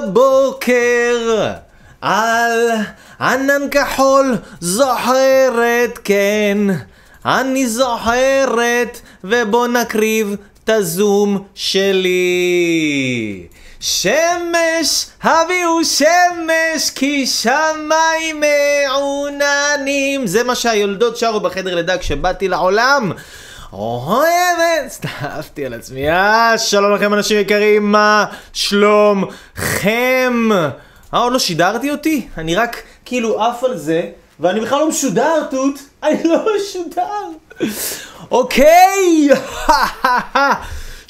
[0.00, 1.46] בבוקר.
[2.00, 2.70] על
[3.20, 6.58] ענן כחול זוכרת כן
[7.26, 12.26] אני זוכרת ובוא נקריב את הזום שלי.
[13.80, 18.42] שמש הביאו שמש כי שמיים
[18.88, 20.26] מעוננים.
[20.26, 23.12] זה מה שהיולדות שרו בחדר לידה כשבאתי לעולם
[23.72, 30.48] אוהבת, סתפתי על עצמי, אה, שלום לכם אנשים יקרים, מה שלומכם?
[30.52, 30.70] אה,
[31.20, 32.28] עוד לא שידרתי אותי?
[32.38, 34.02] אני רק כאילו עף על זה,
[34.40, 37.02] ואני בכלל לא משודר, תות, אני לא משודר.
[38.30, 39.28] אוקיי,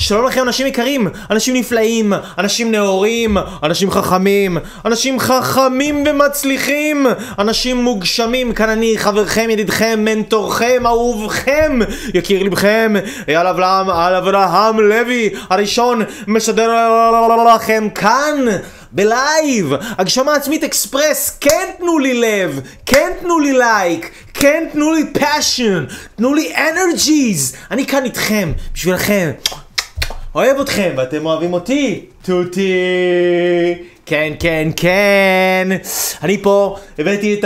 [0.01, 7.07] שלום לכם אנשים יקרים, אנשים נפלאים, אנשים נאורים, אנשים חכמים, אנשים חכמים ומצליחים,
[7.39, 11.79] אנשים מוגשמים, כאן אני חברכם, ידידכם, מנטורכם, אהובכם,
[12.15, 12.95] יקיר לבכם,
[13.29, 16.71] אייל אברהם, אייל אברהם לוי, הראשון משדר
[17.55, 18.45] לכם כאן.
[18.93, 25.05] בלייב, הגשמה עצמית אקספרס, כן תנו לי לב, כן תנו לי לייק, כן תנו לי
[25.13, 25.85] passion,
[26.17, 29.31] תנו לי energies, אני כאן איתכם, בשבילכם.
[30.39, 32.73] אוהב אתכם, ואתם אוהבים אותי, תותי.
[34.07, 35.69] כן, כן, כן.
[36.23, 37.45] אני פה, הבאתי את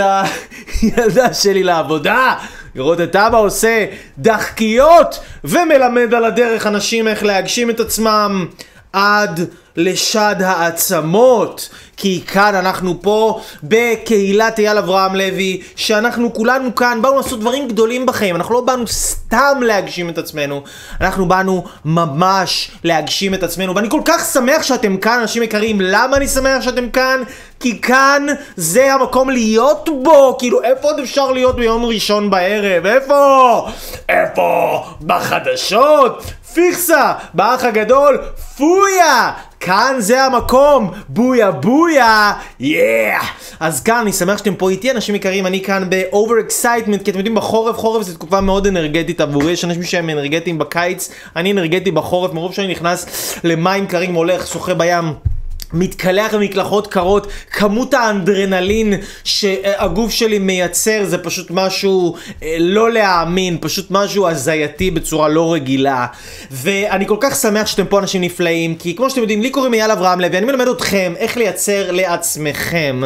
[0.81, 2.35] הילדה שלי לעבודה.
[2.75, 3.85] לראות את אבא עושה
[4.17, 8.45] דחקיות ומלמד על הדרך אנשים איך להגשים את עצמם
[8.93, 9.39] עד
[9.75, 11.69] לשד העצמות.
[11.97, 18.05] כי כאן אנחנו פה בקהילת אייל אברהם לוי, שאנחנו כולנו כאן באנו לעשות דברים גדולים
[18.05, 20.63] בחיים, אנחנו לא באנו סתם להגשים את עצמנו,
[21.01, 26.17] אנחנו באנו ממש להגשים את עצמנו, ואני כל כך שמח שאתם כאן, אנשים יקרים, למה
[26.17, 27.23] אני שמח שאתם כאן?
[27.59, 32.85] כי כאן זה המקום להיות בו, כאילו איפה עוד אפשר להיות ביום ראשון בערב?
[32.85, 33.67] איפה?
[34.09, 34.83] איפה?
[35.01, 36.23] בחדשות?
[36.53, 37.13] פיכסה!
[37.33, 38.21] באח הגדול?
[38.57, 39.31] פויה!
[39.65, 40.91] כאן זה המקום!
[41.09, 42.33] בויה בויה!
[42.59, 43.19] יאה!
[43.19, 43.25] Yeah.
[43.59, 47.17] אז כאן, אני שמח שאתם פה איתי, אנשים יקרים, אני כאן ב-over excitement, כי אתם
[47.17, 51.91] יודעים, בחורף, חורף זו תקופה מאוד אנרגטית עבורי, יש אנשים שהם אנרגטיים בקיץ, אני אנרגטי
[51.91, 55.32] בחורף, מרוב שאני נכנס למים קרים, הולך, שוחה בים.
[55.73, 63.87] מתקלח במקלחות קרות, כמות האנדרנלין שהגוף שלי מייצר זה פשוט משהו אה, לא להאמין, פשוט
[63.91, 66.05] משהו הזייתי בצורה לא רגילה.
[66.51, 69.91] ואני כל כך שמח שאתם פה אנשים נפלאים, כי כמו שאתם יודעים, לי קוראים אייל
[69.91, 73.01] אברהם לוי, אני מלמד אתכם איך לייצר לעצמכם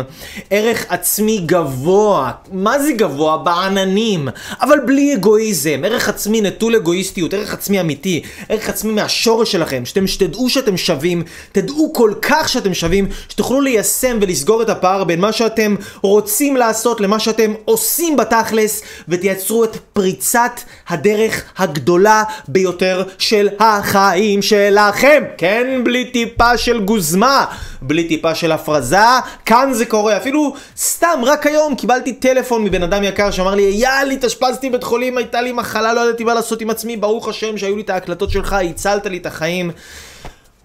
[0.50, 2.32] ערך עצמי גבוה.
[2.52, 3.38] מה זה גבוה?
[3.38, 4.28] בעננים,
[4.62, 10.08] אבל בלי אגואיזם, ערך עצמי נטול אגואיסטיות, ערך עצמי אמיתי, ערך עצמי מהשורש שלכם, שאתם
[10.08, 15.32] שתדעו שאתם שווים, תדעו כל כך שאתם שווים, שתוכלו ליישם ולסגור את הפער בין מה
[15.32, 24.42] שאתם רוצים לעשות למה שאתם עושים בתכלס, ותייצרו את פריצת הדרך הגדולה ביותר של החיים
[24.42, 25.24] שלכם.
[25.38, 27.46] כן, בלי טיפה של גוזמה,
[27.82, 28.98] בלי טיפה של הפרזה,
[29.46, 30.18] כאן זה קורה.
[30.18, 35.18] אפילו סתם, רק היום קיבלתי טלפון מבן אדם יקר שאמר לי, יאללה, התאשפזתי בבית חולים,
[35.18, 38.30] הייתה לי מחלה, לא ידעתי מה לעשות עם עצמי, ברוך השם שהיו לי את ההקלטות
[38.32, 39.72] שלך, הצלת לי את החיים.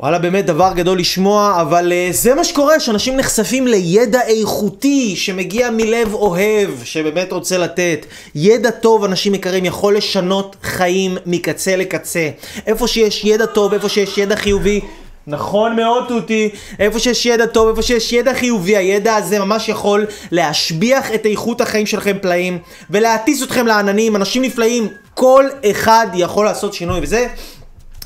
[0.02, 5.70] וואלה באמת דבר גדול לשמוע, אבל uh, זה מה שקורה, שאנשים נחשפים לידע איכותי שמגיע
[5.70, 8.06] מלב אוהב, שבאמת רוצה לתת.
[8.34, 12.28] ידע טוב, אנשים יקרים, יכול לשנות חיים מקצה לקצה.
[12.66, 14.80] איפה שיש ידע טוב, איפה שיש ידע חיובי,
[15.26, 16.48] נכון מאוד תותי,
[16.78, 21.60] איפה שיש ידע טוב, איפה שיש ידע חיובי, הידע הזה ממש יכול להשביח את איכות
[21.60, 22.58] החיים שלכם פלאים
[22.90, 27.26] ולהטיס אתכם לעננים, אנשים נפלאים, כל אחד יכול לעשות שינוי וזה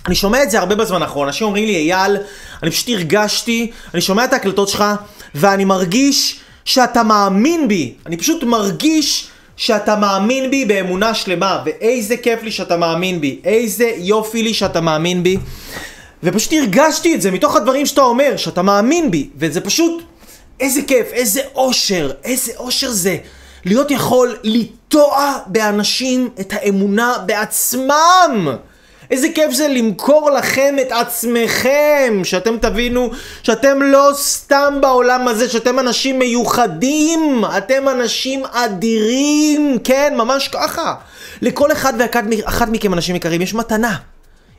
[0.06, 2.16] אני שומע את זה הרבה בזמן האחרון, אנשים אומרים לי, אייל,
[2.62, 4.84] אני פשוט הרגשתי, אני שומע את ההקלטות שלך,
[5.34, 7.92] ואני מרגיש שאתה מאמין בי.
[8.06, 13.92] אני פשוט מרגיש שאתה מאמין בי באמונה שלמה, ואיזה כיף לי שאתה מאמין בי, איזה
[13.96, 15.36] יופי לי שאתה מאמין בי.
[16.22, 20.02] ופשוט הרגשתי את זה מתוך הדברים שאתה אומר, שאתה מאמין בי, וזה פשוט,
[20.60, 23.16] איזה כיף, איזה אושר, איזה אושר זה.
[23.64, 28.56] להיות יכול לטוע באנשים את האמונה בעצמם.
[29.10, 33.10] איזה כיף זה למכור לכם את עצמכם, שאתם תבינו
[33.42, 40.94] שאתם לא סתם בעולם הזה, שאתם אנשים מיוחדים, אתם אנשים אדירים, כן, ממש ככה.
[41.42, 43.96] לכל אחד ואחת מכם, אנשים יקרים, יש מתנה.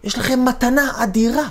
[0.04, 1.48] יש לכם מתנה אדירה.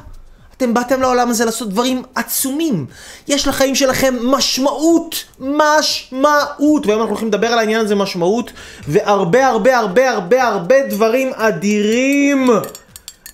[0.57, 2.87] אתם באתם לעולם הזה לעשות דברים עצומים.
[3.29, 6.87] יש לחיים שלכם משמעות, משמעות.
[6.87, 8.51] והיום אנחנו הולכים לדבר על העניין הזה משמעות,
[8.89, 12.51] והרבה הרבה הרבה הרבה הרבה דברים אדירים.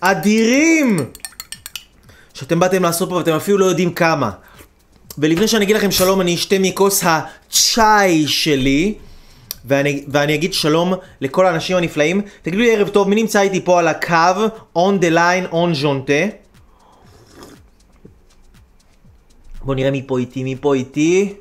[0.05, 0.99] אדירים
[2.35, 4.31] שאתם באתם לעשות פה ואתם אפילו לא יודעים כמה.
[5.19, 8.95] ולפני שאני אגיד לכם שלום, אני אשתה מכוס הצ'אי שלי.
[9.65, 12.21] ואני, ואני אגיד שלום לכל האנשים הנפלאים.
[12.43, 14.47] תגידו לי ערב טוב, מי נמצא איתי פה על הקו?
[14.77, 16.35] On the line, on jonte.
[19.65, 21.35] בואו נראה מי פה איתי, מי פה איתי.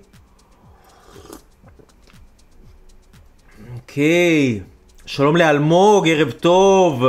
[3.76, 4.60] אוקיי,
[5.06, 7.04] שלום לאלמוג, ערב טוב.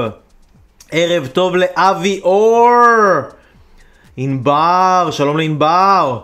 [0.94, 2.69] ערב טוב לאבי אור.
[4.17, 6.21] ענבר, שלום לענבר.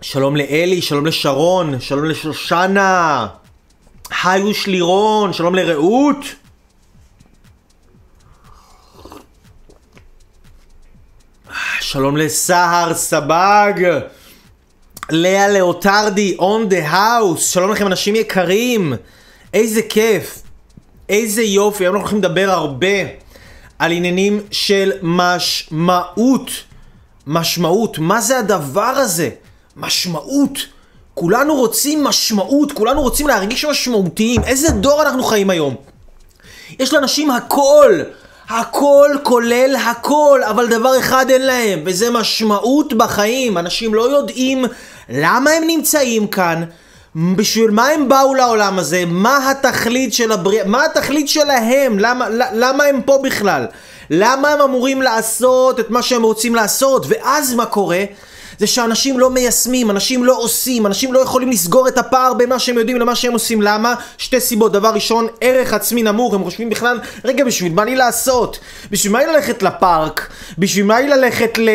[0.00, 3.26] שלום לאלי, שלום לשרון, שלום לשושנה.
[4.12, 6.16] חיוש לירון, שלום לרעות.
[11.80, 14.00] שלום לסהר סבג.
[15.10, 17.40] לאה לאוטרדי, on the house.
[17.40, 18.92] שלום לכם אנשים יקרים.
[19.54, 20.41] איזה כיף.
[21.08, 21.84] איזה יופי.
[21.84, 23.02] היום אנחנו הולכים לדבר הרבה
[23.78, 26.50] על עניינים של משמעות.
[27.26, 27.98] משמעות.
[27.98, 29.30] מה זה הדבר הזה?
[29.76, 30.58] משמעות.
[31.14, 34.44] כולנו רוצים משמעות, כולנו רוצים להרגיש משמעותיים.
[34.44, 35.74] איזה דור אנחנו חיים היום?
[36.78, 38.00] יש לאנשים הכל,
[38.48, 43.58] הכל כולל הכל, אבל דבר אחד אין להם, וזה משמעות בחיים.
[43.58, 44.64] אנשים לא יודעים
[45.08, 46.64] למה הם נמצאים כאן,
[47.16, 52.84] בשביל מה הם באו לעולם הזה, מה התכלית של הבריאה, מה התכלית שלהם, למה, למה
[52.84, 53.66] הם פה בכלל,
[54.10, 58.04] למה הם אמורים לעשות את מה שהם רוצים לעשות, ואז מה קורה?
[58.58, 62.58] זה שאנשים לא מיישמים, אנשים לא עושים, אנשים לא יכולים לסגור את הפער בין מה
[62.58, 63.62] שהם יודעים למה שהם עושים.
[63.62, 63.94] למה?
[64.18, 64.72] שתי סיבות.
[64.72, 66.34] דבר ראשון, ערך עצמי נמוך.
[66.34, 68.58] הם חושבים בכלל, רגע, בשביל מה לי לעשות?
[68.90, 70.28] בשביל מה לי ללכת לפארק?
[70.58, 71.68] בשביל מה לי ללכת ל...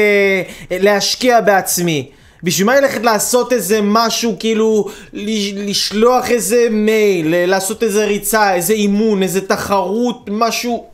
[0.72, 2.12] להשקיע בעצמי?
[2.44, 9.24] בשביל מה ללכת לעשות איזה משהו, כאילו, לשלוח איזה מייל, לעשות איזה ריצה, איזה אימון,
[9.24, 10.86] איזה תחרות, משהו...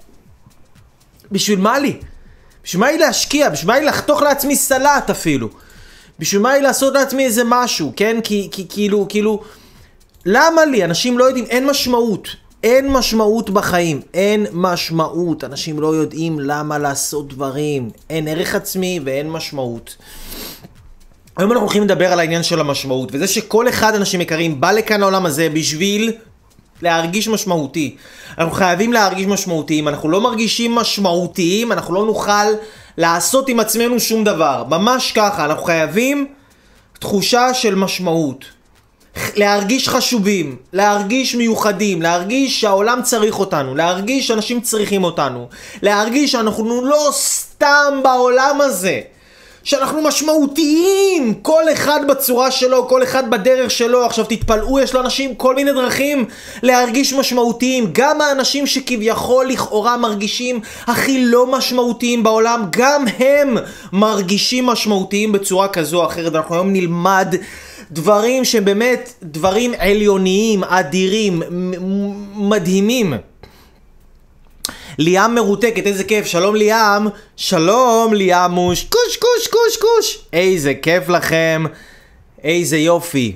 [1.31, 1.98] בשביל מה לי?
[2.63, 3.50] בשביל מה לי להשקיע?
[3.50, 5.50] בשביל מה לי לחתוך לעצמי סלט אפילו?
[6.19, 8.19] בשביל מה לי לעשות לעצמי איזה משהו, כן?
[8.24, 9.44] כי, כי כאילו, כאילו...
[10.25, 10.84] למה לי?
[10.84, 12.28] אנשים לא יודעים, אין משמעות.
[12.63, 15.44] אין משמעות בחיים, אין משמעות.
[15.44, 17.90] אנשים לא יודעים למה לעשות דברים.
[18.10, 19.95] אין ערך עצמי ואין משמעות.
[21.38, 25.00] היום אנחנו הולכים לדבר על העניין של המשמעות, וזה שכל אחד, אנשים יקרים, בא לכאן
[25.00, 26.12] לעולם הזה בשביל
[26.81, 27.95] להרגיש משמעותי.
[28.38, 32.45] אנחנו חייבים להרגיש משמעותיים, אנחנו לא מרגישים משמעותיים, אנחנו לא נוכל
[32.97, 34.63] לעשות עם עצמנו שום דבר.
[34.69, 36.27] ממש ככה, אנחנו חייבים
[37.00, 38.45] תחושה של משמעות.
[39.35, 45.47] להרגיש חשובים, להרגיש מיוחדים, להרגיש שהעולם צריך אותנו, להרגיש שאנשים צריכים אותנו,
[45.81, 49.01] להרגיש שאנחנו לא סתם בעולם הזה.
[49.63, 54.06] שאנחנו משמעותיים, כל אחד בצורה שלו, כל אחד בדרך שלו.
[54.06, 56.25] עכשיו תתפלאו, יש לאנשים כל מיני דרכים
[56.63, 57.89] להרגיש משמעותיים.
[57.92, 63.57] גם האנשים שכביכול לכאורה מרגישים הכי לא משמעותיים בעולם, גם הם
[63.94, 66.36] מרגישים משמעותיים בצורה כזו או אחרת.
[66.36, 67.36] אנחנו היום נלמד
[67.92, 71.42] דברים שבאמת דברים עליוניים, אדירים,
[72.36, 73.13] מדהימים.
[74.98, 81.63] ליאם מרותקת, איזה כיף, שלום ליאם, שלום ליאמוש, קוש קוש קוש קוש, איזה כיף לכם,
[82.44, 83.36] איזה יופי.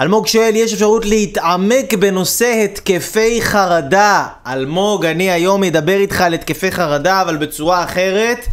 [0.00, 4.26] אלמוג שואל, יש אפשרות להתעמק בנושא התקפי חרדה.
[4.46, 8.46] אלמוג, אני היום אדבר איתך על התקפי חרדה, אבל בצורה אחרת,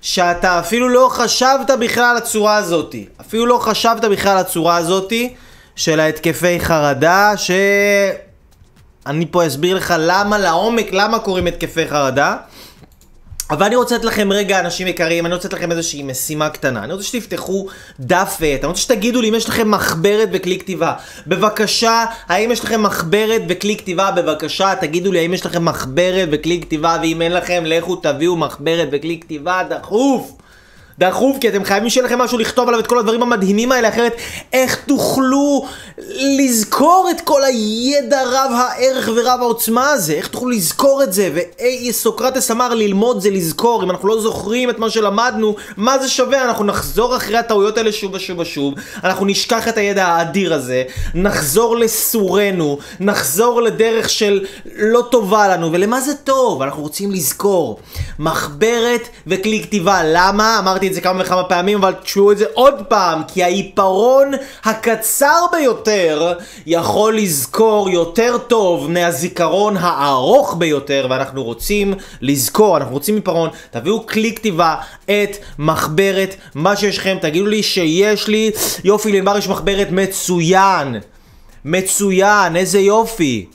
[0.00, 3.06] שאתה אפילו לא חשבת בכלל על הצורה הזאתי.
[3.20, 5.34] אפילו לא חשבת בכלל על הצורה הזאתי
[5.76, 7.50] של ההתקפי חרדה, ש...
[9.06, 12.36] אני פה אסביר לך למה לעומק, למה קוראים התקפי חרדה.
[13.50, 16.84] אבל אני רוצה לתת לכם רגע, אנשים יקרים, אני רוצה לתת לכם איזושהי משימה קטנה.
[16.84, 17.66] אני רוצה שתפתחו
[18.00, 20.92] דף ועט, אני רוצה שתגידו לי אם יש לכם מחברת וכלי כתיבה.
[21.26, 24.10] בבקשה, האם יש לכם מחברת וכלי כתיבה?
[24.10, 28.88] בבקשה, תגידו לי האם יש לכם מחברת וכלי כתיבה, ואם אין לכם, לכו תביאו מחברת
[28.92, 30.32] וכלי כתיבה דחוף.
[30.98, 34.16] דחוף, כי אתם חייבים שיהיה לכם משהו לכתוב עליו את כל הדברים המדהימים האלה, אחרת
[34.52, 35.66] איך תוכלו
[36.38, 40.12] לזכור את כל הידע רב הערך ורב העוצמה הזה?
[40.12, 41.30] איך תוכלו לזכור את זה?
[41.88, 46.44] וסוקרטס אמר ללמוד זה לזכור, אם אנחנו לא זוכרים את מה שלמדנו, מה זה שווה?
[46.44, 48.74] אנחנו נחזור אחרי הטעויות האלה שוב ושוב ושוב,
[49.04, 50.82] אנחנו נשכח את הידע האדיר הזה,
[51.14, 54.44] נחזור לסורנו, נחזור לדרך של
[54.76, 56.62] לא טובה לנו, ולמה זה טוב?
[56.62, 57.78] אנחנו רוצים לזכור.
[58.18, 60.58] מחברת וכלי כתיבה, למה?
[60.58, 64.30] אמרתי אמרתי את זה כמה וכמה פעמים, אבל תשמעו את זה עוד פעם, כי העיפרון
[64.64, 66.32] הקצר ביותר
[66.66, 74.34] יכול לזכור יותר טוב מהזיכרון הארוך ביותר, ואנחנו רוצים לזכור, אנחנו רוצים עיפרון, תביאו כלי
[74.34, 78.50] כתיבה, את מחברת, מה שיש לכם, תגידו לי שיש לי,
[78.84, 80.96] יופי, לענבר יש מחברת מצוין,
[81.64, 83.46] מצוין, איזה יופי.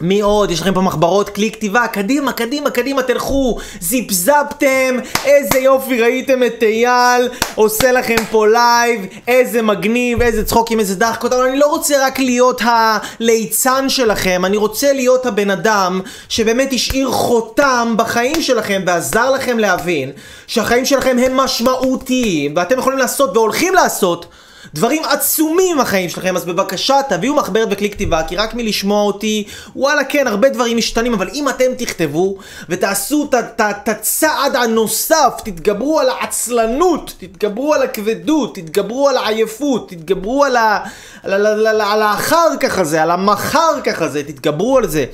[0.00, 0.50] מי עוד?
[0.50, 6.62] יש לכם פה מחברות כלי כתיבה, קדימה, קדימה, קדימה, תלכו, זיפזפתם, איזה יופי, ראיתם את
[6.62, 12.06] אייל, עושה לכם פה לייב, איזה מגניב, איזה צחוקים, איזה דחקות, אבל אני לא רוצה
[12.06, 19.30] רק להיות הליצן שלכם, אני רוצה להיות הבן אדם שבאמת השאיר חותם בחיים שלכם ועזר
[19.30, 20.10] לכם להבין
[20.46, 24.26] שהחיים שלכם הם משמעותיים, ואתם יכולים לעשות והולכים לעשות
[24.74, 29.44] דברים עצומים בחיים שלכם, אז בבקשה תביאו מחברת וכלי כתיבה, כי רק מלשמוע אותי,
[29.76, 32.36] וואלה כן, הרבה דברים משתנים, אבל אם אתם תכתבו
[32.68, 40.56] ותעשו את הצעד הנוסף, תתגברו על העצלנות, תתגברו על הכבדות, תתגברו על העייפות, תתגברו על,
[40.56, 40.84] ה...
[41.22, 45.04] על, על, על, על, על האחר כך הזה, על המחר כך הזה, תתגברו על זה.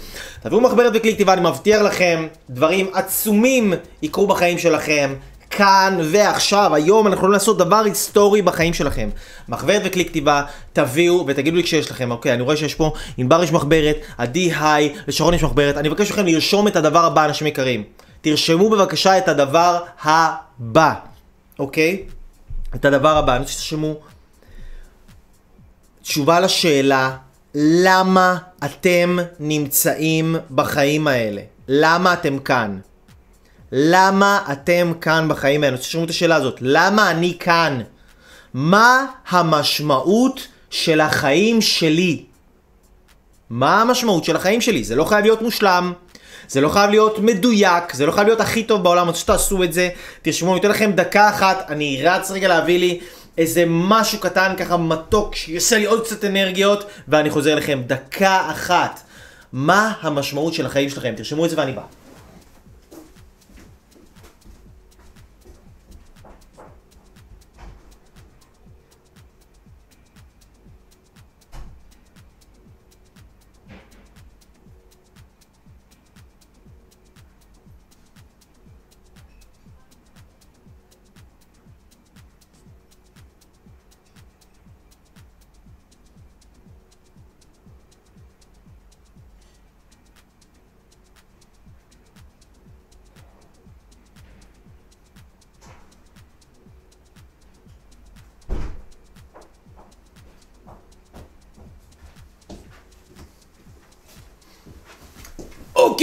[0.42, 3.72] תביאו מחברת וכלי כתיבה, אני מבטיח לכם, דברים עצומים
[4.02, 5.14] יקרו בחיים שלכם.
[5.50, 9.08] כאן ועכשיו, היום אנחנו הולכים לעשות דבר היסטורי בחיים שלכם.
[9.48, 13.52] מחברת וכלי כתיבה, תביאו ותגידו לי כשיש לכם, אוקיי, אני רואה שיש פה, ענבר יש
[13.52, 17.82] מחברת, עדי היי, לשרון יש מחברת, אני מבקש מכם לרשום את הדבר הבא, אנשים יקרים.
[18.20, 20.94] תרשמו בבקשה את הדבר הבא,
[21.58, 22.02] אוקיי?
[22.74, 23.94] את הדבר הבא, אני רוצה שתרשמו
[26.02, 27.16] תשובה לשאלה,
[27.54, 31.42] למה אתם נמצאים בחיים האלה?
[31.68, 32.78] למה אתם כאן?
[33.72, 35.68] למה אתם כאן בחיים האלה?
[35.68, 36.58] אני רוצה שתשמעו את השאלה הזאת.
[36.60, 37.82] למה אני כאן?
[38.54, 42.24] מה המשמעות של החיים שלי?
[43.50, 44.84] מה המשמעות של החיים שלי?
[44.84, 45.92] זה לא חייב להיות מושלם,
[46.48, 49.72] זה לא חייב להיות מדויק, זה לא חייב להיות הכי טוב בעולם, רוצה שתעשו את
[49.72, 49.88] זה.
[50.22, 53.00] תרשמו, אני אתן לכם דקה אחת, אני רץ רגע להביא לי
[53.38, 57.82] איזה משהו קטן ככה מתוק, שיעשה לי עוד קצת אנרגיות, ואני חוזר אליכם.
[57.86, 59.00] דקה אחת.
[59.52, 61.12] מה המשמעות של החיים שלכם?
[61.16, 61.82] תרשמו את זה ואני בא.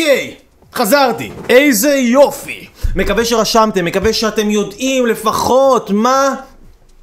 [0.04, 0.36] אוקיי,
[0.74, 1.32] חזרתי.
[1.50, 2.68] איזה יופי.
[2.96, 6.36] מקווה שרשמתם, מקווה שאתם יודעים לפחות מה,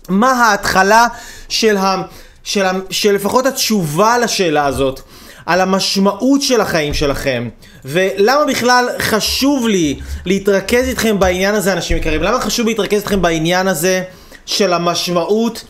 [0.08, 1.06] מה ההתחלה
[1.48, 2.02] של, ה,
[2.44, 5.00] של, ה, של לפחות התשובה לשאלה הזאת.
[5.46, 7.48] על המשמעות של החיים שלכם
[7.84, 13.68] ולמה בכלל חשוב לי להתרכז איתכם בעניין הזה אנשים יקרים למה חשוב להתרכז איתכם בעניין
[13.68, 14.02] הזה
[14.46, 15.64] של המשמעות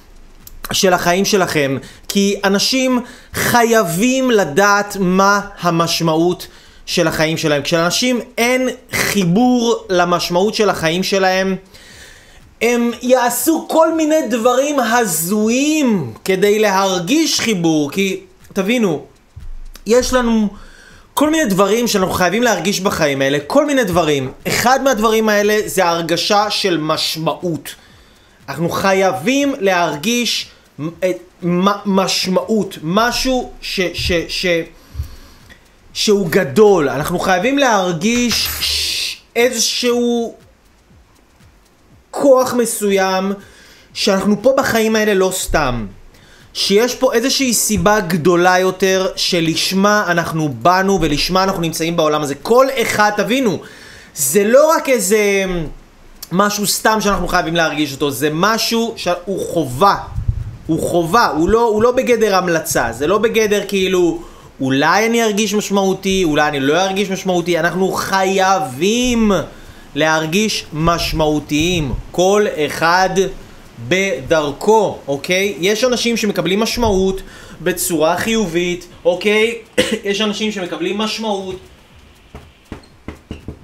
[0.73, 1.77] של החיים שלכם
[2.09, 3.01] כי אנשים
[3.35, 6.47] חייבים לדעת מה המשמעות
[6.91, 7.63] של החיים שלהם.
[7.63, 11.57] כשלאנשים אין חיבור למשמעות של החיים שלהם,
[12.63, 18.21] הם יעשו כל מיני דברים הזויים כדי להרגיש חיבור, כי
[18.53, 19.05] תבינו,
[19.87, 20.49] יש לנו
[21.15, 24.33] כל מיני דברים שאנחנו חייבים להרגיש בחיים האלה, כל מיני דברים.
[24.49, 27.75] אחד מהדברים האלה זה הרגשה של משמעות.
[28.49, 30.47] אנחנו חייבים להרגיש
[30.81, 31.45] את
[31.87, 33.81] משמעות, משהו ש...
[33.95, 34.47] ש, ש
[35.93, 36.89] שהוא גדול.
[36.89, 38.49] אנחנו חייבים להרגיש
[39.37, 40.35] איזשהו
[42.11, 43.33] כוח מסוים
[43.95, 45.87] שאנחנו פה בחיים האלה לא סתם.
[46.55, 52.35] שיש פה איזושהי סיבה גדולה יותר שלשמה אנחנו באנו ולשמה אנחנו נמצאים בעולם הזה.
[52.35, 53.59] כל אחד, תבינו,
[54.15, 55.45] זה לא רק איזה
[56.33, 59.95] משהו סתם שאנחנו חייבים להרגיש אותו, זה משהו שהוא חובה.
[60.67, 64.23] הוא חובה, הוא לא, הוא לא בגדר המלצה, זה לא בגדר כאילו...
[64.61, 69.33] אולי אני ארגיש משמעותי, אולי אני לא ארגיש משמעותי, אנחנו חייבים
[69.95, 73.11] להרגיש משמעותיים, כל אחד
[73.89, 75.55] בדרכו, אוקיי?
[75.61, 77.23] יש אנשים שמקבלים משמעות
[77.61, 79.59] בצורה חיובית, אוקיי?
[80.05, 81.57] יש אנשים שמקבלים משמעות,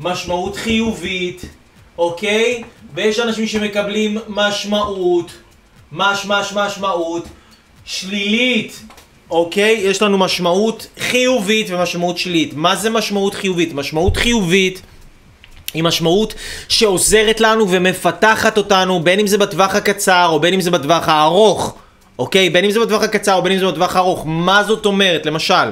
[0.00, 1.44] משמעות חיובית,
[1.98, 2.62] אוקיי?
[2.94, 5.32] ויש אנשים שמקבלים משמעות,
[5.92, 7.24] מש מש משמעות
[7.84, 8.82] שלילית,
[9.30, 9.72] אוקיי?
[9.72, 12.54] יש לנו משמעות חיובית ומשמעות שלילית.
[12.54, 13.74] מה זה משמעות חיובית?
[13.74, 14.82] משמעות חיובית
[15.74, 16.34] היא משמעות
[16.68, 21.74] שעוזרת לנו ומפתחת אותנו, בין אם זה בטווח הקצר או בין אם זה בטווח הארוך.
[22.18, 22.50] אוקיי?
[22.50, 24.22] בין אם זה בטווח הקצר או בין אם זה בטווח הארוך.
[24.26, 25.26] מה זאת אומרת?
[25.26, 25.70] למשל,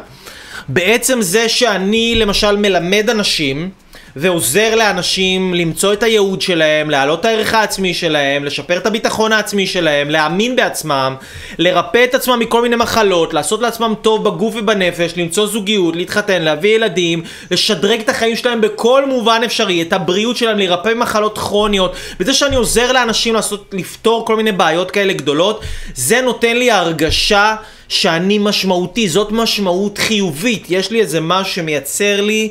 [0.68, 3.70] בעצם זה שאני למשל מלמד אנשים
[4.16, 9.66] ועוזר לאנשים למצוא את הייעוד שלהם, להעלות את הערך העצמי שלהם, לשפר את הביטחון העצמי
[9.66, 11.14] שלהם, להאמין בעצמם,
[11.58, 16.74] לרפא את עצמם מכל מיני מחלות, לעשות לעצמם טוב בגוף ובנפש, למצוא זוגיות, להתחתן, להביא
[16.74, 22.34] ילדים, לשדרג את החיים שלהם בכל מובן אפשרי, את הבריאות שלהם, להירפא ממחלות כרוניות, וזה
[22.34, 25.60] שאני עוזר לאנשים לעשות, לפתור כל מיני בעיות כאלה גדולות,
[25.94, 27.56] זה נותן לי הרגשה
[27.88, 32.48] שאני משמעותי, זאת משמעות חיובית, יש לי איזה משהו שמייצר לי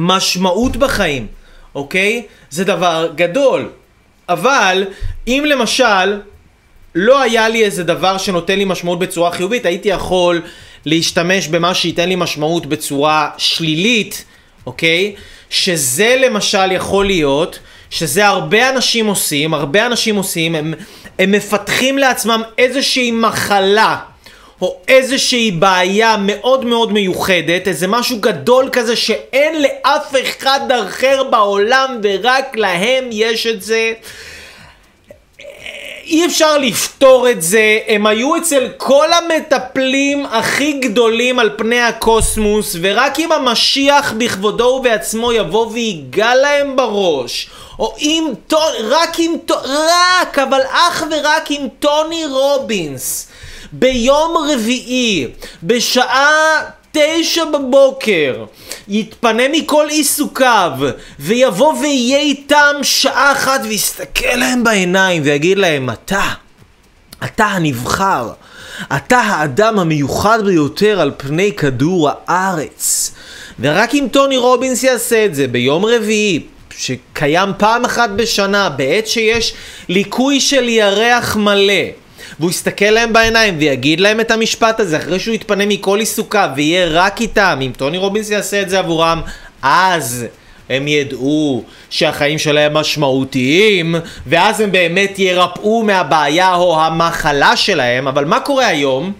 [0.00, 1.26] משמעות בחיים,
[1.74, 2.22] אוקיי?
[2.50, 3.68] זה דבר גדול.
[4.28, 4.84] אבל
[5.28, 6.20] אם למשל
[6.94, 10.42] לא היה לי איזה דבר שנותן לי משמעות בצורה חיובית, הייתי יכול
[10.84, 14.24] להשתמש במה שייתן לי משמעות בצורה שלילית,
[14.66, 15.14] אוקיי?
[15.50, 17.58] שזה למשל יכול להיות,
[17.90, 20.74] שזה הרבה אנשים עושים, הרבה אנשים עושים, הם,
[21.18, 23.96] הם מפתחים לעצמם איזושהי מחלה.
[24.62, 32.00] או איזושהי בעיה מאוד מאוד מיוחדת, איזה משהו גדול כזה שאין לאף אחד אחר בעולם
[32.02, 33.92] ורק להם יש את זה.
[36.04, 42.76] אי אפשר לפתור את זה, הם היו אצל כל המטפלים הכי גדולים על פני הקוסמוס,
[42.80, 48.28] ורק אם המשיח בכבודו ובעצמו יבוא ויגע להם בראש, או אם,
[48.82, 49.34] רק אם,
[49.64, 53.28] רק, אבל אך ורק אם טוני רובינס
[53.72, 55.26] ביום רביעי,
[55.62, 56.60] בשעה
[56.92, 58.44] תשע בבוקר,
[58.88, 60.70] יתפנה מכל עיסוקיו,
[61.18, 66.22] ויבוא ויהיה איתם שעה אחת, ויסתכל להם בעיניים, ויגיד להם, אתה,
[67.24, 68.30] אתה הנבחר,
[68.96, 73.12] אתה האדם המיוחד ביותר על פני כדור הארץ.
[73.60, 76.40] ורק אם טוני רובינס יעשה את זה ביום רביעי,
[76.78, 79.54] שקיים פעם אחת בשנה, בעת שיש
[79.88, 81.82] ליקוי של ירח מלא,
[82.40, 86.86] והוא יסתכל להם בעיניים ויגיד להם את המשפט הזה אחרי שהוא יתפנה מכל עיסוקיו ויהיה
[86.88, 89.20] רק איתם, אם טוני רובינס יעשה את זה עבורם,
[89.62, 90.26] אז
[90.70, 93.94] הם ידעו שהחיים שלהם משמעותיים,
[94.26, 99.12] ואז הם באמת ירפאו מהבעיה או המחלה שלהם, אבל מה קורה היום?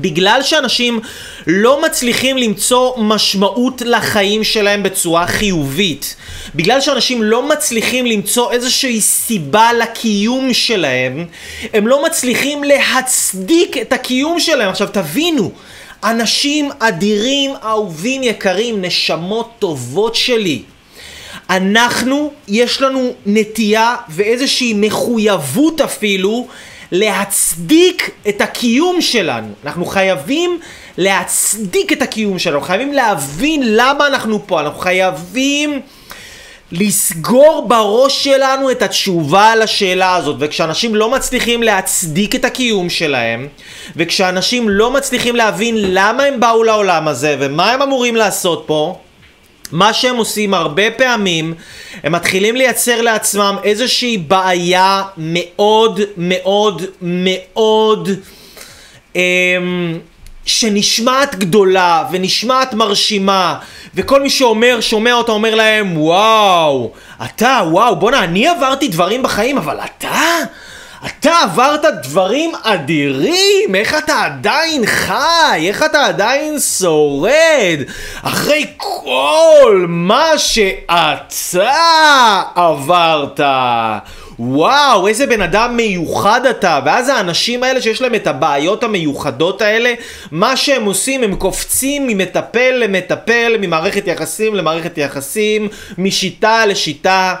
[0.00, 1.00] בגלל שאנשים
[1.46, 6.16] לא מצליחים למצוא משמעות לחיים שלהם בצורה חיובית,
[6.54, 11.26] בגלל שאנשים לא מצליחים למצוא איזושהי סיבה לקיום שלהם,
[11.72, 14.68] הם לא מצליחים להצדיק את הקיום שלהם.
[14.68, 15.50] עכשיו תבינו,
[16.04, 20.62] אנשים אדירים, אהובים, יקרים, נשמות טובות שלי.
[21.50, 26.48] אנחנו, יש לנו נטייה ואיזושהי מחויבות אפילו
[26.92, 29.48] להצדיק את הקיום שלנו.
[29.64, 30.60] אנחנו חייבים
[30.98, 35.80] להצדיק את הקיום שלנו, חייבים להבין למה אנחנו פה, אנחנו חייבים
[36.72, 40.36] לסגור בראש שלנו את התשובה על השאלה הזאת.
[40.40, 43.48] וכשאנשים לא מצליחים להצדיק את הקיום שלהם
[43.96, 48.98] וכשאנשים לא מצליחים להבין למה הם באו לעולם הזה ומה הם אמורים לעשות פה
[49.72, 51.54] מה שהם עושים הרבה פעמים,
[52.04, 58.08] הם מתחילים לייצר לעצמם איזושהי בעיה מאוד מאוד מאוד
[59.16, 59.98] אמ,
[60.44, 63.58] שנשמעת גדולה ונשמעת מרשימה
[63.94, 66.92] וכל מי שאומר, שומע אותה אומר להם וואו,
[67.24, 70.20] אתה, וואו, בואנה, אני עברתי דברים בחיים, אבל אתה?
[71.06, 77.78] אתה עברת דברים אדירים, איך אתה עדיין חי, איך אתה עדיין שורד,
[78.22, 83.40] אחרי כל מה שאתה עברת.
[84.38, 86.80] וואו, איזה בן אדם מיוחד אתה.
[86.84, 89.94] ואז האנשים האלה שיש להם את הבעיות המיוחדות האלה,
[90.30, 97.34] מה שהם עושים, הם קופצים ממטפל למטפל, ממערכת יחסים למערכת יחסים, משיטה לשיטה.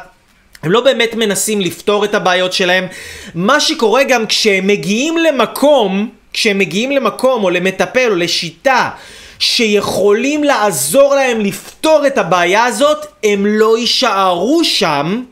[0.62, 2.86] הם לא באמת מנסים לפתור את הבעיות שלהם.
[3.34, 8.90] מה שקורה גם כשהם מגיעים למקום, כשהם מגיעים למקום או למטפל או לשיטה
[9.38, 15.22] שיכולים לעזור להם לפתור את הבעיה הזאת, הם לא יישארו שם.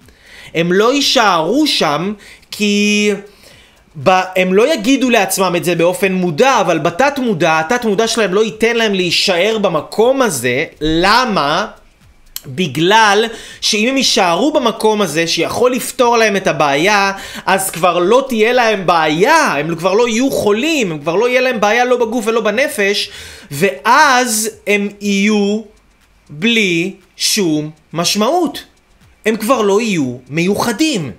[0.54, 2.12] הם לא יישארו שם
[2.50, 3.12] כי...
[4.02, 4.20] ב...
[4.36, 8.44] הם לא יגידו לעצמם את זה באופן מודע, אבל בתת מודע, התת מודע שלהם לא
[8.44, 10.64] ייתן להם להישאר במקום הזה.
[10.80, 11.66] למה?
[12.46, 13.24] בגלל
[13.60, 17.12] שאם הם יישארו במקום הזה שיכול לפתור להם את הבעיה,
[17.46, 21.40] אז כבר לא תהיה להם בעיה, הם כבר לא יהיו חולים, הם כבר לא יהיה
[21.40, 23.10] להם בעיה לא בגוף ולא בנפש,
[23.50, 25.60] ואז הם יהיו
[26.30, 28.64] בלי שום משמעות.
[29.26, 31.12] הם כבר לא יהיו מיוחדים.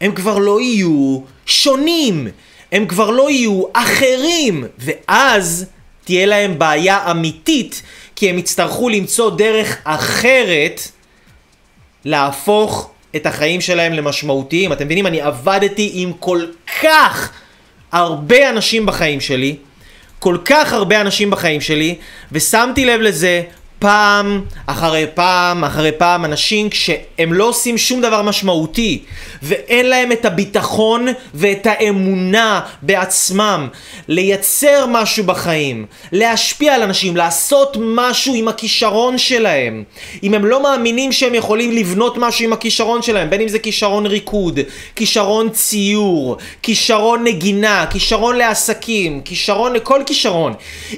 [0.00, 2.28] הם כבר לא יהיו שונים.
[2.72, 4.64] הם כבר לא יהיו אחרים.
[4.78, 5.66] ואז
[6.04, 7.82] תהיה להם בעיה אמיתית
[8.22, 10.80] כי הם יצטרכו למצוא דרך אחרת
[12.04, 14.72] להפוך את החיים שלהם למשמעותיים.
[14.72, 15.06] אתם מבינים?
[15.06, 16.46] אני עבדתי עם כל
[16.82, 17.32] כך
[17.92, 19.56] הרבה אנשים בחיים שלי,
[20.18, 21.94] כל כך הרבה אנשים בחיים שלי,
[22.32, 23.42] ושמתי לב לזה
[23.82, 29.02] פעם אחרי פעם אחרי פעם אנשים כשהם לא עושים שום דבר משמעותי
[29.42, 33.68] ואין להם את הביטחון ואת האמונה בעצמם
[34.08, 39.84] לייצר משהו בחיים, להשפיע על אנשים, לעשות משהו עם הכישרון שלהם.
[40.22, 44.06] אם הם לא מאמינים שהם יכולים לבנות משהו עם הכישרון שלהם, בין אם זה כישרון
[44.06, 44.60] ריקוד,
[44.96, 50.54] כישרון ציור, כישרון נגינה, כישרון לעסקים, כישרון לכל כישרון.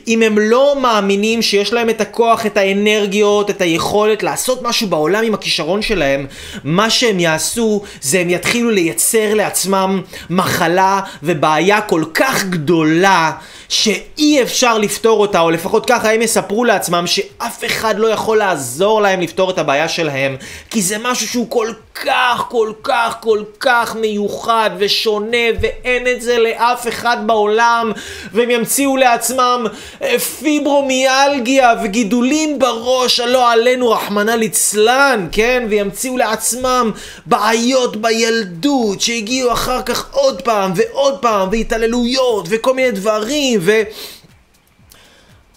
[0.08, 5.24] אם הם לא מאמינים שיש להם את הכוח, את האנרגיות, את היכולת לעשות משהו בעולם
[5.24, 6.26] עם הכישרון שלהם,
[6.64, 13.32] מה שהם יעשו זה הם יתחילו לייצר לעצמם מחלה ובעיה כל כך גדולה
[13.68, 19.03] שאי אפשר לפתור אותה, או לפחות ככה הם יספרו לעצמם שאף אחד לא יכול לעזור
[19.03, 20.37] להם לפתור את הבעיה שלהם,
[20.70, 26.38] כי זה משהו שהוא כל כך, כל כך, כל כך מיוחד ושונה, ואין את זה
[26.38, 27.92] לאף אחד בעולם,
[28.33, 29.66] והם ימציאו לעצמם
[30.03, 35.66] אה, פיברומיאלגיה וגידולים בראש, הלא עלינו רחמנא ליצלן, כן?
[35.68, 36.90] וימציאו לעצמם
[37.27, 43.82] בעיות בילדות, שהגיעו אחר כך עוד פעם ועוד פעם, והתעללויות, וכל מיני דברים, ו...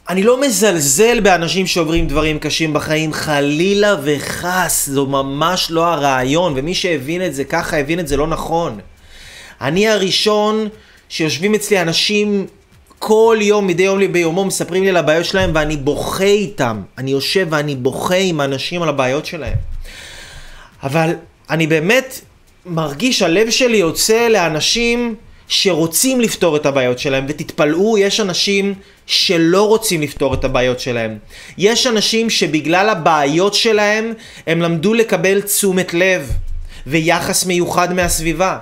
[0.10, 6.76] אני לא מזלזל באנשים שעוברים דברים קשים בחיים, חלילה וחס, זו ממש לא הרעיון, ומי
[6.76, 8.80] שהבין את זה ככה, הבין את זה לא נכון.
[9.62, 10.68] אני הראשון
[11.10, 12.48] שיושבים אצלי אנשים
[13.00, 16.82] כל יום, מדי יום ביומו, מספרים לי על הבעיות שלהם, ואני בוכה איתם.
[16.98, 19.58] אני יושב ואני בוכה עם האנשים על הבעיות שלהם.
[20.84, 21.16] אבל
[21.50, 22.22] אני באמת
[22.66, 25.16] מרגיש, הלב שלי יוצא לאנשים
[25.48, 28.74] שרוצים לפתור את הבעיות שלהם, ותתפלאו, יש אנשים
[29.06, 31.18] שלא רוצים לפתור את הבעיות שלהם.
[31.58, 34.14] יש אנשים שבגלל הבעיות שלהם,
[34.48, 36.32] הם למדו לקבל תשומת לב
[36.88, 38.58] ויחס מיוחד מהסביבה.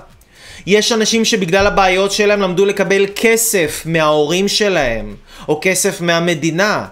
[0.67, 5.15] יש אנשים שבגלל הבעיות שלהם למדו לקבל כסף מההורים שלהם,
[5.47, 6.85] או כסף מהמדינה.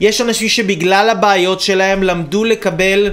[0.00, 3.10] יש אנשים שבגלל הבעיות שלהם למדו לקבל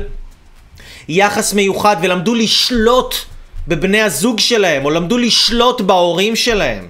[1.08, 3.15] יחס מיוחד ולמדו לשלוט
[3.67, 6.88] בבני הזוג שלהם, או למדו לשלוט בהורים שלהם.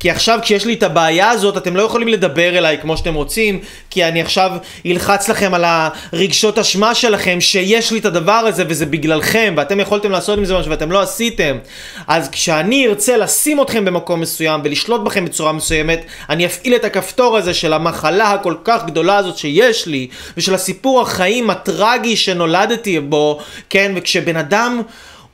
[0.00, 3.60] כי עכשיו כשיש לי את הבעיה הזאת, אתם לא יכולים לדבר אליי כמו שאתם רוצים,
[3.90, 4.50] כי אני עכשיו
[4.86, 10.10] אלחץ לכם על הרגשות אשמה שלכם, שיש לי את הדבר הזה וזה בגללכם, ואתם יכולתם
[10.10, 11.58] לעשות עם זה משהו ואתם לא עשיתם.
[12.06, 17.36] אז כשאני ארצה לשים אתכם במקום מסוים ולשלוט בכם בצורה מסוימת, אני אפעיל את הכפתור
[17.36, 23.40] הזה של המחלה הכל כך גדולה הזאת שיש לי, ושל הסיפור החיים הטרגי שנולדתי בו,
[23.70, 24.82] כן, וכשבן אדם...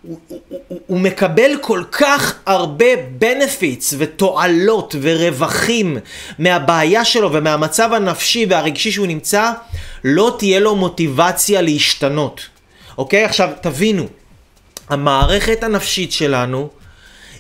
[0.07, 0.19] הוא,
[0.87, 2.85] הוא, מקבל כל כך הרבה
[3.21, 5.99] benefits ותועלות ורווחים
[6.38, 9.53] מהבעיה שלו ומהמצב הנפשי והרגשי שהוא נמצא,
[10.05, 12.40] לא תהיה לו מוטיבציה להשתנות.
[12.99, 13.25] אוקיי?
[13.25, 14.07] עכשיו תבינו,
[14.88, 16.69] המערכת הנפשית שלנו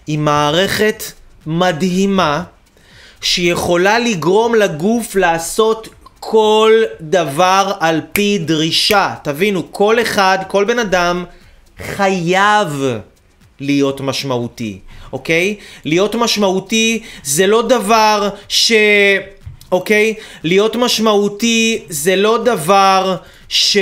[0.06, 1.02] היא מערכת
[1.46, 2.42] מדהימה
[3.20, 5.88] שיכולה לגרום לגוף לעשות
[6.20, 9.14] כל דבר על פי דרישה.
[9.22, 11.24] תבינו, כל אחד, כל בן אדם
[11.78, 12.84] חייב
[13.60, 14.78] להיות משמעותי,
[15.12, 15.56] אוקיי?
[15.84, 18.72] להיות משמעותי זה לא דבר ש...
[19.72, 20.14] אוקיי?
[20.42, 23.16] להיות משמעותי זה לא דבר
[23.48, 23.76] ש...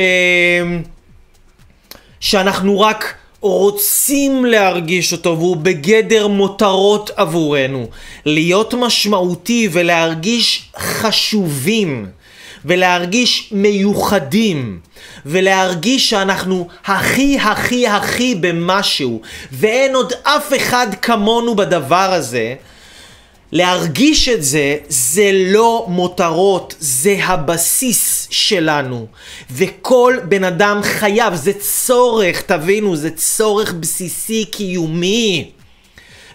[2.20, 7.86] שאנחנו רק רוצים להרגיש אותו והוא בגדר מותרות עבורנו.
[8.26, 12.06] להיות משמעותי ולהרגיש חשובים
[12.64, 14.78] ולהרגיש מיוחדים
[15.26, 19.20] ולהרגיש שאנחנו הכי הכי הכי במשהו
[19.52, 22.54] ואין עוד אף אחד כמונו בדבר הזה
[23.52, 29.06] להרגיש את זה, זה לא מותרות, זה הבסיס שלנו.
[29.50, 35.50] וכל בן אדם חייב, זה צורך, תבינו, זה צורך בסיסי קיומי.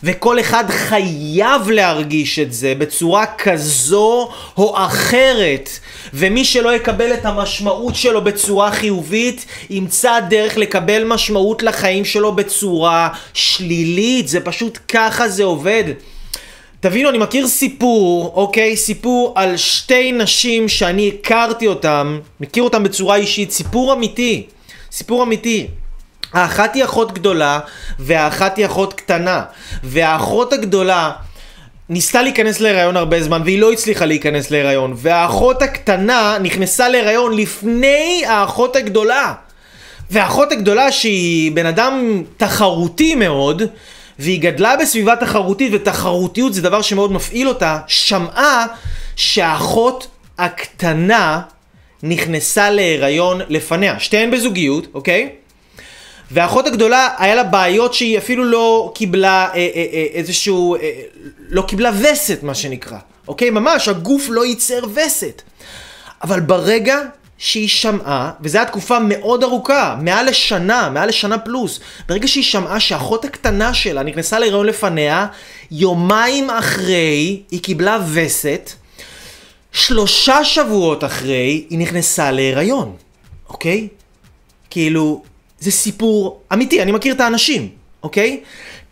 [0.04, 5.70] וכל אחד חייב להרגיש את זה בצורה כזו או אחרת.
[6.14, 13.10] ומי שלא יקבל את המשמעות שלו בצורה חיובית, ימצא דרך לקבל משמעות לחיים שלו בצורה
[13.34, 14.28] שלילית.
[14.28, 15.84] זה פשוט ככה זה עובד.
[16.80, 18.78] תבינו, אני מכיר סיפור, אוקיי?
[18.78, 24.46] סיפור על שתי נשים שאני הכרתי אותן, מכיר אותן בצורה אישית, סיפור אמיתי.
[24.92, 25.68] סיפור אמיתי.
[26.34, 27.60] האחת היא אחות גדולה
[28.00, 29.44] והאחת היא אחות קטנה.
[29.84, 31.12] והאחות הגדולה
[31.90, 34.94] ניסתה להיכנס להיריון הרבה זמן והיא לא הצליחה להיכנס להיריון.
[34.98, 39.34] והאחות הקטנה נכנסה להיריון לפני האחות הגדולה.
[40.12, 43.62] והאחות הגדולה שהיא בן אדם תחרותי מאוד
[44.20, 48.66] והיא גדלה בסביבה תחרותית ותחרותיות זה דבר שמאוד מפעיל אותה שמעה
[49.16, 51.42] שהאחות הקטנה
[52.04, 54.00] נכנסה להיריון לפניה.
[54.00, 55.30] שתיהן בזוגיות, אוקיי?
[56.32, 60.76] והאחות הגדולה, היה לה בעיות שהיא אפילו לא קיבלה אה, אה, אה, איזשהו,
[61.50, 63.50] לא קיבלה וסת מה שנקרא, אוקיי?
[63.50, 65.42] ממש, הגוף לא ייצר וסת.
[66.24, 67.00] אבל ברגע
[67.38, 72.80] שהיא שמעה, וזו הייתה תקופה מאוד ארוכה, מעל לשנה, מעל לשנה פלוס, ברגע שהיא שמעה
[72.80, 75.28] שאחות הקטנה שלה נכנסה להיריון לפניה,
[75.72, 78.72] יומיים אחרי היא קיבלה וסת,
[79.72, 82.96] שלושה שבועות אחרי היא נכנסה להיריון,
[83.50, 83.88] אוקיי?
[84.70, 85.24] כאילו,
[85.60, 87.70] זה סיפור אמיתי, אני מכיר את האנשים,
[88.04, 88.40] אוקיי?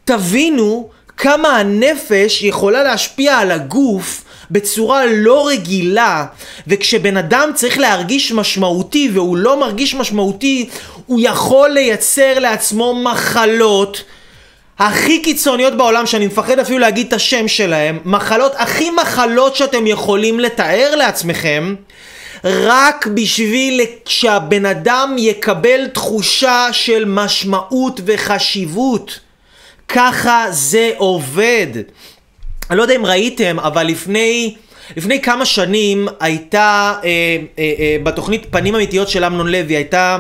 [0.06, 6.26] תבינו כמה הנפש יכולה להשפיע על הגוף בצורה לא רגילה,
[6.68, 10.70] וכשבן אדם צריך להרגיש משמעותי והוא לא מרגיש משמעותי,
[11.06, 14.04] הוא יכול לייצר לעצמו מחלות
[14.80, 20.40] הכי קיצוניות בעולם, שאני מפחד אפילו להגיד את השם שלהם, מחלות, הכי מחלות שאתם יכולים
[20.40, 21.76] לתאר לעצמכם,
[22.48, 29.20] רק בשביל שהבן אדם יקבל תחושה של משמעות וחשיבות.
[29.88, 31.68] ככה זה עובד.
[32.70, 34.56] אני לא יודע אם ראיתם, אבל לפני,
[34.98, 37.10] לפני כמה שנים הייתה אה,
[37.60, 40.18] אה, אה, בתוכנית פנים אמיתיות של אמנון לוי, הייתה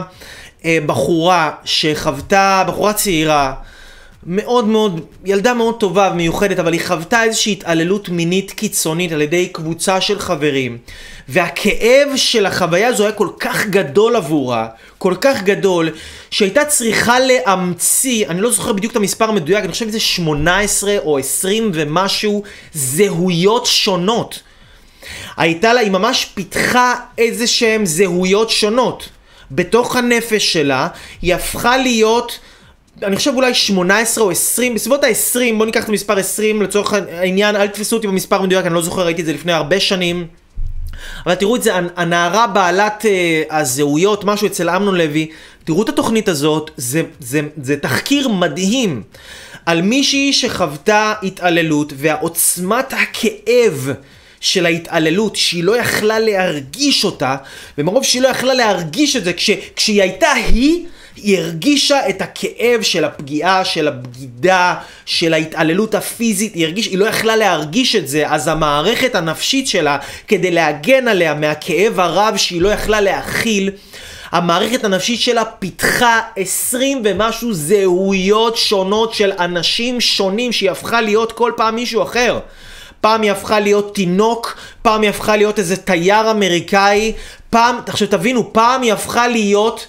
[0.66, 3.54] אה, בחורה שחוותה, בחורה צעירה,
[4.26, 9.48] מאוד מאוד, ילדה מאוד טובה ומיוחדת, אבל היא חוותה איזושהי התעללות מינית קיצונית על ידי
[9.48, 10.78] קבוצה של חברים.
[11.30, 15.90] והכאב של החוויה הזו היה כל כך גדול עבורה, כל כך גדול,
[16.32, 21.18] שהייתה צריכה להמציא, אני לא זוכר בדיוק את המספר המדויק, אני חושב שזה 18 או
[21.18, 24.40] 20 ומשהו זהויות שונות.
[25.38, 29.10] הייתה לה, היא ממש פיתחה איזה שהן זהויות שונות.
[29.52, 30.88] בתוך הנפש שלה,
[31.22, 32.40] היא הפכה להיות...
[33.04, 37.56] אני חושב אולי 18 או 20, בסביבות ה-20, בוא ניקח את המספר 20 לצורך העניין,
[37.56, 40.28] אל תתפסו אותי במספר מדויק, אני לא זוכר, ראיתי את זה לפני הרבה שנים.
[41.26, 45.28] אבל תראו את זה, הנערה בעלת uh, הזהויות, משהו אצל אמנון לוי,
[45.64, 49.04] תראו את התוכנית הזאת, זה, זה, זה תחקיר מדהים
[49.66, 53.90] על מישהי שחוותה התעללות ועוצמת הכאב
[54.40, 57.36] של ההתעללות, שהיא לא יכלה להרגיש אותה,
[57.78, 60.86] ומרוב שהיא לא יכלה להרגיש את זה, כש, כשהיא הייתה היא,
[61.24, 64.76] היא הרגישה את הכאב של הפגיעה, של הבגידה,
[65.06, 69.98] של ההתעללות הפיזית, היא, הרגיש, היא לא יכלה להרגיש את זה, אז המערכת הנפשית שלה,
[70.28, 73.70] כדי להגן עליה מהכאב הרב שהיא לא יכלה להכיל,
[74.32, 81.52] המערכת הנפשית שלה פיתחה עשרים ומשהו זהויות שונות של אנשים שונים שהיא הפכה להיות כל
[81.58, 82.40] פעם מישהו אחר.
[83.02, 87.14] פעם היא הפכה להיות תינוק, פעם היא הפכה להיות איזה תייר אמריקאי,
[87.50, 89.88] פעם, עכשיו תבינו, פעם היא הפכה להיות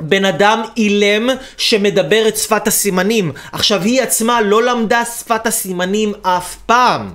[0.00, 3.32] בן אדם אילם שמדבר את שפת הסימנים.
[3.52, 7.12] עכשיו, היא עצמה לא למדה שפת הסימנים אף פעם.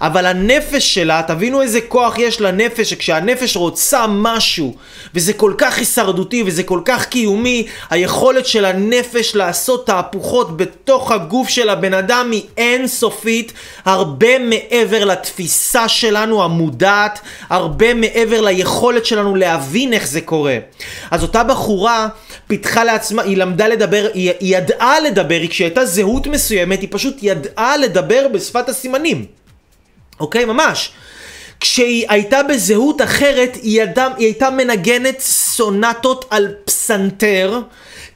[0.00, 4.74] אבל הנפש שלה, תבינו איזה כוח יש לנפש, שכשהנפש רוצה משהו,
[5.14, 11.48] וזה כל כך הישרדותי וזה כל כך קיומי, היכולת של הנפש לעשות תהפוכות בתוך הגוף
[11.48, 13.52] של הבן אדם היא אינסופית,
[13.84, 20.58] הרבה מעבר לתפיסה שלנו המודעת, הרבה מעבר ליכולת שלנו להבין איך זה קורה.
[21.10, 22.08] אז אותה בחורה
[22.46, 27.16] פיתחה לעצמה, היא למדה לדבר, היא, היא ידעה לדבר, כשהיא הייתה זהות מסוימת, היא פשוט
[27.22, 29.41] ידעה לדבר בשפת הסימנים.
[30.20, 30.44] אוקיי?
[30.44, 30.92] ממש.
[31.60, 37.60] כשהיא הייתה בזהות אחרת, היא, ידע, היא הייתה מנגנת סונטות על פסנתר,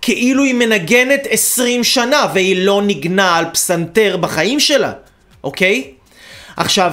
[0.03, 4.93] כאילו היא מנגנת 20 שנה, והיא לא ניגנה על פסנתר בחיים שלה,
[5.45, 5.91] אוקיי?
[6.57, 6.93] עכשיו,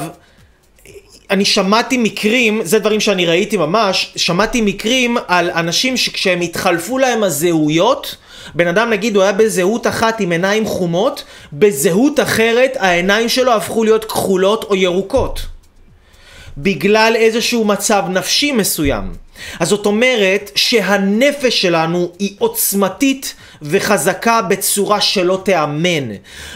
[1.29, 7.23] אני שמעתי מקרים, זה דברים שאני ראיתי ממש, שמעתי מקרים על אנשים שכשהם התחלפו להם
[7.23, 8.15] הזהויות,
[8.55, 13.83] בן אדם נגיד הוא היה בזהות אחת עם עיניים חומות, בזהות אחרת העיניים שלו הפכו
[13.83, 15.52] להיות כחולות או ירוקות.
[16.57, 19.13] בגלל איזשהו מצב נפשי מסוים.
[19.59, 26.11] אז זאת אומרת שהנפש שלנו היא עוצמתית וחזקה בצורה שלא תיאמן.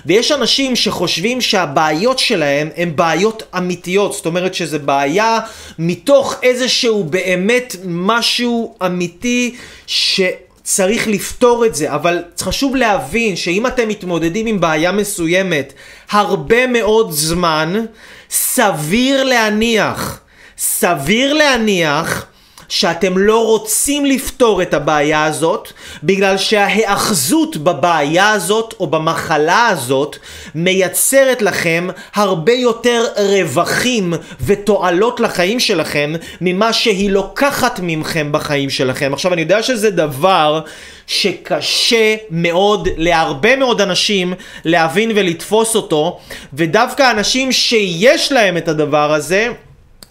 [0.06, 5.40] ויש אנשים שחושבים שהבעיות שלהם הן בעיות אמיתיות, זאת אומרת שזה בעיה
[5.80, 9.56] מתוך איזשהו באמת משהו אמיתי
[9.88, 10.22] ש...
[10.68, 15.74] צריך לפתור את זה, אבל חשוב להבין שאם אתם מתמודדים עם בעיה מסוימת
[16.12, 17.86] הרבה מאוד זמן,
[18.30, 20.20] סביר להניח,
[20.58, 22.26] סביר להניח
[22.70, 25.72] שאתם לא רוצים לפתור את הבעיה הזאת
[26.04, 30.18] בגלל שההאחזות בבעיה הזאת או במחלה הזאת
[30.56, 39.14] מייצרת לכם הרבה יותר רווחים ותועלות לחיים שלכם ממה שהיא לוקחת ממכם בחיים שלכם.
[39.14, 40.62] עכשיו אני יודע שזה דבר
[41.08, 44.34] שקשה מאוד להרבה מאוד אנשים
[44.66, 46.20] להבין ולתפוס אותו
[46.54, 49.48] ודווקא אנשים שיש להם את הדבר הזה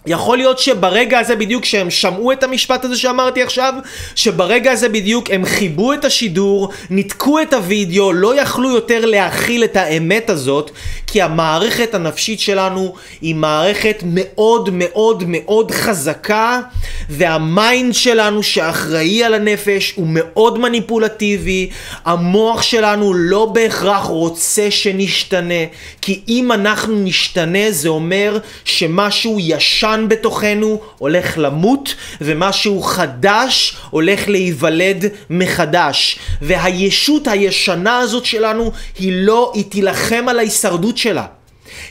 [0.07, 3.73] יכול להיות שברגע הזה בדיוק שהם שמעו את המשפט הזה שאמרתי עכשיו,
[4.15, 9.75] שברגע הזה בדיוק הם חיבו את השידור, ניתקו את הוידאו, לא יכלו יותר להכיל את
[9.75, 10.71] האמת הזאת,
[11.07, 16.61] כי המערכת הנפשית שלנו היא מערכת מאוד מאוד מאוד חזקה,
[17.09, 21.69] והמיינד שלנו שאחראי על הנפש הוא מאוד מניפולטיבי,
[22.05, 25.63] המוח שלנו לא בהכרח רוצה שנשתנה,
[26.01, 35.05] כי אם אנחנו נשתנה זה אומר שמשהו ישן בתוכנו הולך למות, ומשהו חדש הולך להיוולד
[35.29, 36.19] מחדש.
[36.41, 41.25] והישות הישנה הזאת שלנו היא לא, היא תילחם על ההישרדות שלה.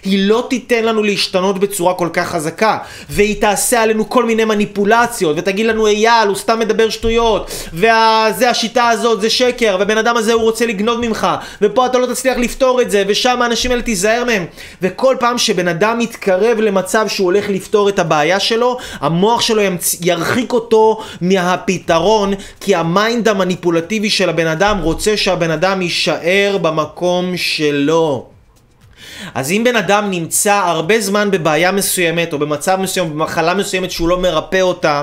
[0.05, 2.79] היא לא תיתן לנו להשתנות בצורה כל כך חזקה,
[3.11, 8.88] והיא תעשה עלינו כל מיני מניפולציות, ותגיד לנו אייל, הוא סתם מדבר שטויות, וזה השיטה
[8.88, 11.27] הזאת זה שקר, והבן אדם הזה הוא רוצה לגנוב ממך,
[11.62, 14.44] ופה אתה לא תצליח לפתור את זה, ושם האנשים האלה תיזהר מהם.
[14.83, 19.96] וכל פעם שבן אדם מתקרב למצב שהוא הולך לפתור את הבעיה שלו, המוח שלו ימצ...
[20.01, 27.37] ירחיק אותו מהפתרון, כי ה mind המניפולטיבי של הבן אדם רוצה שהבן אדם יישאר במקום
[27.37, 28.36] שלו.
[29.35, 34.09] אז אם בן אדם נמצא הרבה זמן בבעיה מסוימת, או במצב מסוים, במחלה מסוימת שהוא
[34.09, 35.03] לא מרפא אותה,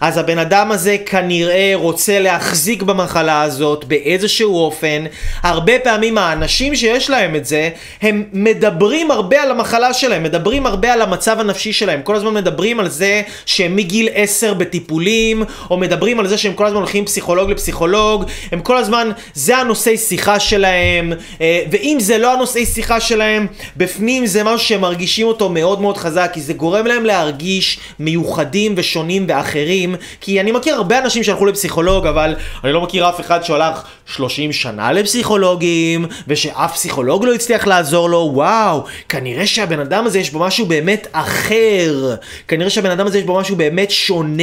[0.00, 5.04] אז הבן אדם הזה כנראה רוצה להחזיק במחלה הזאת באיזשהו אופן.
[5.42, 7.70] הרבה פעמים האנשים שיש להם את זה,
[8.02, 12.02] הם מדברים הרבה על המחלה שלהם, מדברים הרבה על המצב הנפשי שלהם.
[12.02, 16.66] כל הזמן מדברים על זה שהם מגיל 10 בטיפולים, או מדברים על זה שהם כל
[16.66, 22.32] הזמן הולכים פסיכולוג לפסיכולוג, הם כל הזמן, זה הנושאי שיחה שלהם, אה, ואם זה לא
[22.32, 26.86] הנושאי שיחה שלהם, בפנים זה משהו שהם מרגישים אותו מאוד מאוד חזק, כי זה גורם
[26.86, 29.53] להם להרגיש מיוחדים ושונים ואחרים.
[29.54, 33.82] אחרים, כי אני מכיר הרבה אנשים שהלכו לפסיכולוג, אבל אני לא מכיר אף אחד שהלך
[34.06, 40.30] 30 שנה לפסיכולוגים, ושאף פסיכולוג לא הצליח לעזור לו, וואו, כנראה שהבן אדם הזה יש
[40.30, 42.14] בו משהו באמת אחר,
[42.48, 44.42] כנראה שהבן אדם הזה יש בו משהו באמת שונה,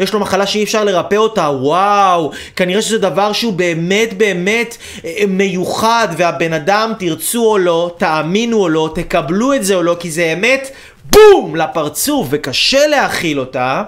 [0.00, 5.24] יש לו מחלה שאי אפשר לרפא אותה, וואו, כנראה שזה דבר שהוא באמת באמת אה,
[5.28, 10.10] מיוחד, והבן אדם, תרצו או לא, תאמינו או לא, תקבלו את זה או לא, כי
[10.10, 10.70] זה אמת
[11.10, 11.56] בום!
[11.56, 13.82] לפרצוף, וקשה להכיל אותה.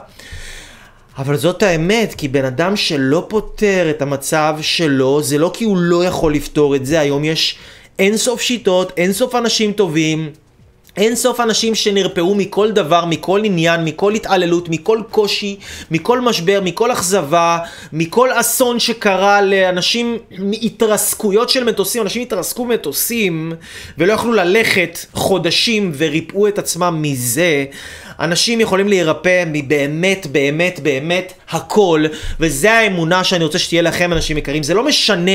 [1.19, 5.77] אבל זאת האמת, כי בן אדם שלא פותר את המצב שלו, זה לא כי הוא
[5.77, 7.59] לא יכול לפתור את זה, היום יש
[7.99, 10.31] אין סוף שיטות, אין סוף אנשים טובים,
[10.97, 15.57] אין סוף אנשים שנרפאו מכל דבר, מכל עניין, מכל התעללות, מכל קושי,
[15.91, 17.59] מכל משבר, מכל אכזבה,
[17.93, 22.03] מכל אסון שקרה לאנשים מהתרסקויות של מטוסים.
[22.03, 23.53] אנשים התרסקו במטוסים
[23.99, 27.65] ולא יכלו ללכת חודשים וריפאו את עצמם מזה.
[28.21, 32.05] אנשים יכולים להירפא מבאמת, באמת, באמת הכל,
[32.41, 34.63] וזה האמונה שאני רוצה שתהיה לכם, אנשים יקרים.
[34.63, 35.31] זה לא משנה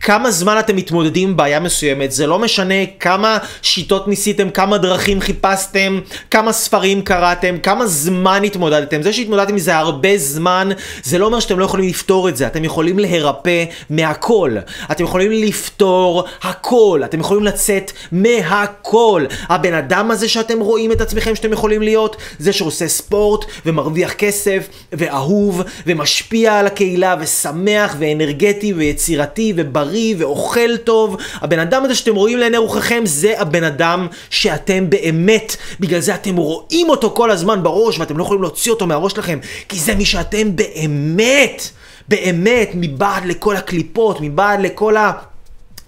[0.00, 5.20] כמה זמן אתם מתמודדים עם בעיה מסוימת, זה לא משנה כמה שיטות ניסיתם, כמה דרכים
[5.20, 6.00] חיפשתם,
[6.30, 9.02] כמה ספרים קראתם, כמה זמן התמודדתם.
[9.02, 10.68] זה שהתמודדתם מזה הרבה זמן,
[11.02, 12.46] זה לא אומר שאתם לא יכולים לפתור את זה.
[12.46, 14.56] אתם יכולים להירפא מהכל.
[14.90, 17.00] אתם יכולים לפתור הכל.
[17.04, 19.24] אתם יכולים לצאת מהכל.
[19.48, 24.12] הבן אדם הזה שאתם רואים את עצמכם שאתם יכולים להיות, להיות זה שעושה ספורט ומרוויח
[24.12, 31.16] כסף ואהוב ומשפיע על הקהילה ושמח ואנרגטי ויצירתי ובריא ואוכל טוב.
[31.34, 36.36] הבן אדם הזה שאתם רואים לעיני רוחכם זה הבן אדם שאתם באמת, בגלל זה אתם
[36.36, 40.04] רואים אותו כל הזמן בראש ואתם לא יכולים להוציא אותו מהראש שלכם כי זה מי
[40.04, 41.68] שאתם באמת.
[42.08, 45.12] באמת, מבעד לכל הקליפות, מבעד לכל ה...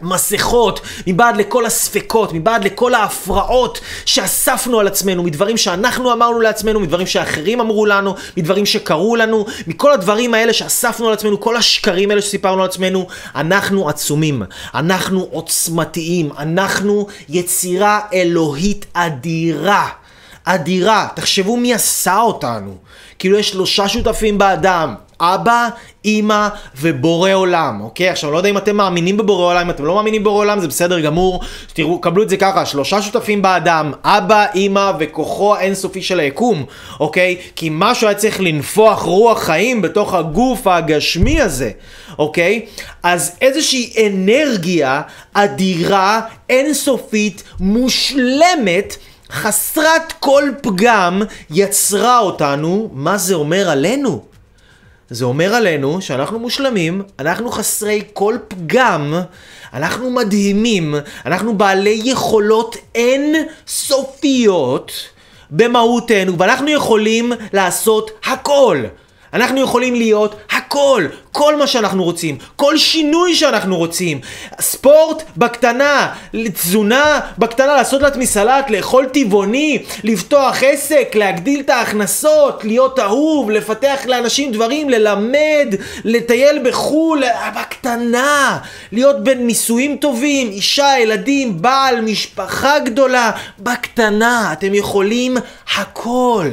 [0.02, 7.06] מסכות, מבעד לכל הספקות, מבעד לכל ההפרעות שאספנו על עצמנו, מדברים שאנחנו אמרנו לעצמנו, מדברים
[7.06, 12.22] שאחרים אמרו לנו, מדברים שקרו לנו, מכל הדברים האלה שאספנו על עצמנו, כל השקרים האלה
[12.22, 14.42] שסיפרנו על עצמנו, אנחנו עצומים,
[14.74, 19.88] אנחנו עוצמתיים, אנחנו יצירה אלוהית אדירה.
[20.44, 21.08] אדירה.
[21.14, 22.76] תחשבו מי עשה אותנו.
[23.18, 25.68] כאילו יש שלושה שותפים באדם, אבא,
[26.04, 26.48] אימא
[26.80, 28.08] ובורא עולם, אוקיי?
[28.08, 30.68] עכשיו, לא יודע אם אתם מאמינים בבורא עולם, אם אתם לא מאמינים בבורא עולם, זה
[30.68, 31.40] בסדר גמור.
[31.72, 36.64] תראו, קבלו את זה ככה, שלושה שותפים באדם, אבא, אימא וכוחו האינסופי של היקום,
[37.00, 37.36] אוקיי?
[37.56, 41.70] כי משהו היה צריך לנפוח רוח חיים בתוך הגוף הגשמי הזה,
[42.18, 42.66] אוקיי?
[43.02, 45.02] אז איזושהי אנרגיה
[45.34, 48.96] אדירה, אינסופית, מושלמת,
[49.30, 54.29] חסרת כל פגם, יצרה אותנו, מה זה אומר עלינו?
[55.10, 59.14] זה אומר עלינו שאנחנו מושלמים, אנחנו חסרי כל פגם,
[59.72, 60.94] אנחנו מדהימים,
[61.26, 63.34] אנחנו בעלי יכולות אין
[63.66, 64.92] סופיות
[65.50, 68.84] במהותנו, ואנחנו יכולים לעשות הכל.
[69.32, 74.20] אנחנו יכולים להיות הכל, כל מה שאנחנו רוצים, כל שינוי שאנחנו רוצים.
[74.60, 76.14] ספורט בקטנה,
[76.54, 84.00] תזונה בקטנה, לעשות לעצמי סלט, לאכול טבעוני, לפתוח עסק, להגדיל את ההכנסות, להיות אהוב, לפתח
[84.06, 85.74] לאנשים דברים, ללמד,
[86.04, 87.22] לטייל בחו"ל,
[87.56, 88.58] בקטנה,
[88.92, 94.52] להיות בין נישואים טובים, אישה, ילדים, בעל, משפחה גדולה, בקטנה.
[94.52, 95.36] אתם יכולים
[95.76, 96.48] הכל.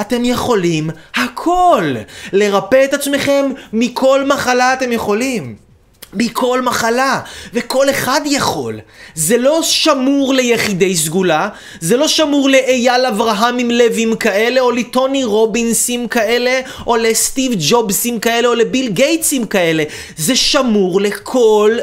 [0.00, 1.94] אתם יכולים הכל.
[2.32, 5.66] לרפא את עצמכם מכל מחלה אתם יכולים.
[6.14, 7.20] מכל מחלה,
[7.54, 8.80] וכל אחד יכול.
[9.14, 11.48] זה לא שמור ליחידי סגולה,
[11.80, 18.20] זה לא שמור לאייל אברהם עם לבים כאלה, או לטוני רובינסים כאלה, או לסטיב ג'ובסים
[18.20, 19.84] כאלה, או לביל גייטסים כאלה.
[20.16, 21.78] זה שמור לכל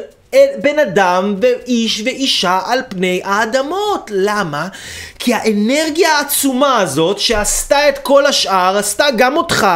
[0.62, 4.12] בן אדם ואיש ואישה על פני האדמות.
[4.14, 4.68] למה?
[5.20, 9.68] כי האנרגיה העצומה הזאת שעשתה את כל השאר, עשתה גם אותך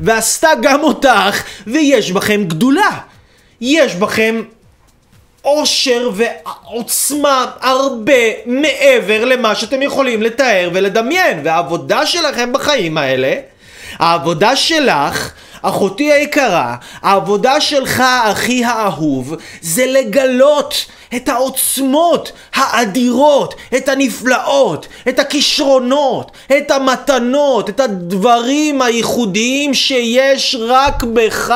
[0.00, 2.90] ועשתה גם אותך, ויש בכם גדולה.
[3.60, 4.42] יש בכם
[5.42, 11.40] עושר ועוצמה הרבה מעבר למה שאתם יכולים לתאר ולדמיין.
[11.44, 13.34] והעבודה שלכם בחיים האלה,
[13.98, 15.32] העבודה שלך,
[15.62, 20.74] אחותי היקרה, העבודה שלך, אחי האהוב, זה לגלות
[21.16, 31.54] את העוצמות האדירות, את הנפלאות, את הכישרונות, את המתנות, את הדברים הייחודיים שיש רק בך.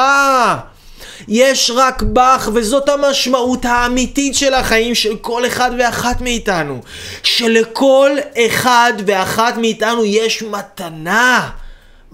[1.28, 6.80] יש רק בך, וזאת המשמעות האמיתית של החיים של כל אחד ואחת מאיתנו.
[7.22, 11.50] שלכל אחד ואחת מאיתנו יש מתנה.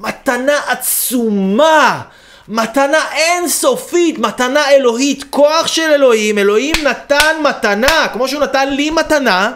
[0.01, 2.03] מתנה עצומה.
[2.49, 9.53] מתנה אינסופית, מתנה אלוהית, כוח של אלוהים, אלוהים נתן מתנה, כמו שהוא נתן לי מתנה,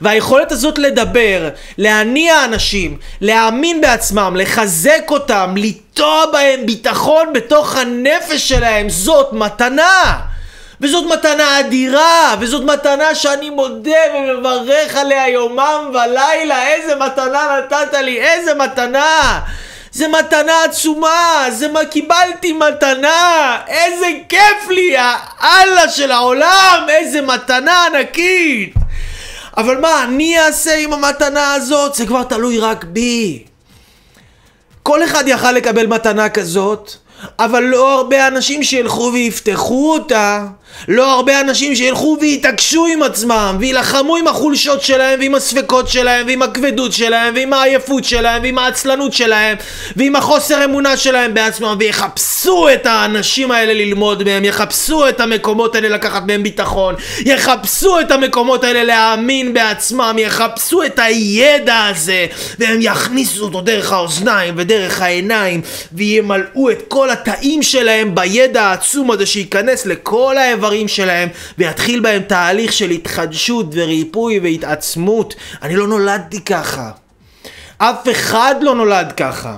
[0.00, 1.48] והיכולת הזאת לדבר,
[1.78, 10.20] להניע אנשים, להאמין בעצמם, לחזק אותם, לטוע בהם ביטחון בתוך הנפש שלהם, זאת מתנה!
[10.80, 18.20] וזאת מתנה אדירה, וזאת מתנה שאני מודה ומברך עליה יומם ולילה, איזה מתנה נתת לי,
[18.20, 19.40] איזה מתנה!
[19.92, 24.96] זה מתנה עצומה, זה מה קיבלתי מתנה, איזה כיף לי,
[25.40, 28.74] האללה של העולם, איזה מתנה ענקית!
[29.56, 31.94] אבל מה אני אעשה עם המתנה הזאת?
[31.94, 33.44] זה כבר תלוי רק בי.
[34.82, 36.92] כל אחד יכל לקבל מתנה כזאת,
[37.38, 40.46] אבל לא הרבה אנשים שילכו ויפתחו אותה.
[40.88, 46.42] לא הרבה אנשים שילכו ויתעקשו עם עצמם ויילחמו עם החולשות שלהם ועם הספקות שלהם ועם
[46.42, 49.56] הכבדות שלהם ועם העייפות שלהם ועם העצלנות שלהם
[49.96, 55.88] ועם החוסר אמונה שלהם בעצמם ויחפשו את האנשים האלה ללמוד מהם יחפשו את המקומות האלה
[55.88, 62.26] לקחת מהם ביטחון יחפשו את המקומות האלה להאמין בעצמם יחפשו את הידע הזה
[62.58, 65.60] והם יכניסו אותו דרך האוזניים ודרך העיניים
[65.92, 71.28] וימלאו את כל התאים שלהם בידע העצום הזה שייכנס לכל האיברים שלהם
[71.58, 75.34] ויתחיל בהם תהליך של התחדשות וריפוי והתעצמות.
[75.62, 76.90] אני לא נולדתי ככה.
[77.78, 79.56] אף אחד לא נולד ככה.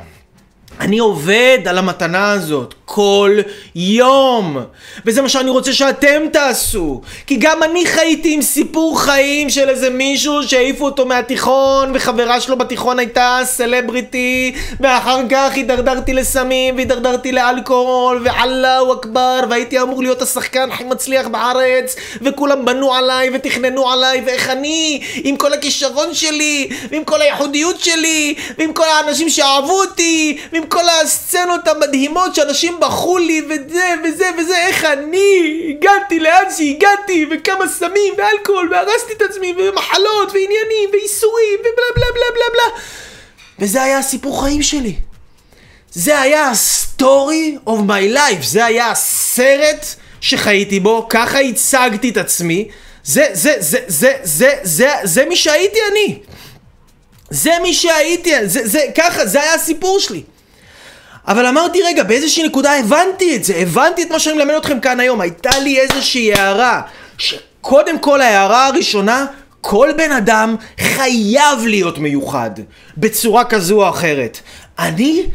[0.80, 3.38] אני עובד על המתנה הזאת כל
[3.74, 4.58] יום.
[5.06, 7.00] וזה מה שאני רוצה שאתם תעשו.
[7.26, 12.58] כי גם אני חייתי עם סיפור חיים של איזה מישהו שהעיפו אותו מהתיכון וחברה שלו
[12.58, 20.70] בתיכון הייתה סלבריטי ואחר כך הידרדרתי לסמים והידרדרתי לאלכוהול ואללהו אכבר והייתי אמור להיות השחקן
[20.70, 27.04] הכי מצליח בארץ וכולם בנו עליי ותכננו עליי ואיך אני עם כל הכישרון שלי ועם
[27.04, 33.42] כל הייחודיות שלי ועם כל האנשים שאהבו אותי ועם כל הסצנות המדהימות שאנשים בחרו לי
[33.42, 40.28] וזה וזה וזה איך אני הגעתי לאן שהגעתי וכמה סמים ואלכוהול והרסתי את עצמי ומחלות
[40.28, 42.82] ועניינים ואיסורים ובלה בלה בלה בלה בלה.
[43.58, 44.94] וזה היה הסיפור חיים שלי.
[45.92, 48.42] זה היה ה-story of my life.
[48.42, 49.86] זה היה הסרט
[50.20, 52.68] שחייתי בו ככה הצגתי את עצמי.
[53.04, 56.18] זה זה זה זה זה זה זה מי שהייתי אני.
[57.30, 60.22] זה מי שהייתי, זה, זה, ככה, זה היה הסיפור שלי.
[61.28, 65.00] אבל אמרתי, רגע, באיזושהי נקודה הבנתי את זה, הבנתי את מה שאני מלמד אתכם כאן
[65.00, 65.20] היום.
[65.20, 66.82] הייתה לי איזושהי הערה,
[67.18, 69.26] שקודם כל ההערה הראשונה,
[69.60, 72.50] כל בן אדם חייב להיות מיוחד,
[72.96, 74.40] בצורה כזו או אחרת.
[74.78, 75.26] אני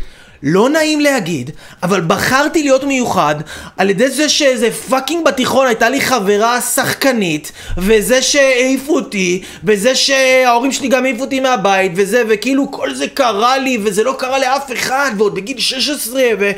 [0.44, 1.52] לא נעים להגיד,
[1.84, 3.36] אבל בחרתי להיות מיוחד
[3.78, 10.72] על ידי זה שאיזה פאקינג בתיכון הייתה לי חברה שחקנית וזה שהעיפו אותי וזה שההורים
[10.72, 14.72] שלי גם העיפו אותי מהבית וזה וכאילו כל זה קרה לי וזה לא קרה לאף
[14.72, 16.52] אחד ועוד בגיל 16 ו...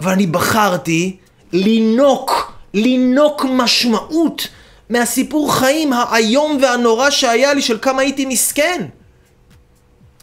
[0.00, 1.16] אבל אני בחרתי
[1.52, 4.48] לינוק, לינוק משמעות
[4.90, 8.84] מהסיפור חיים האיום והנורא שהיה לי של כמה הייתי מסכן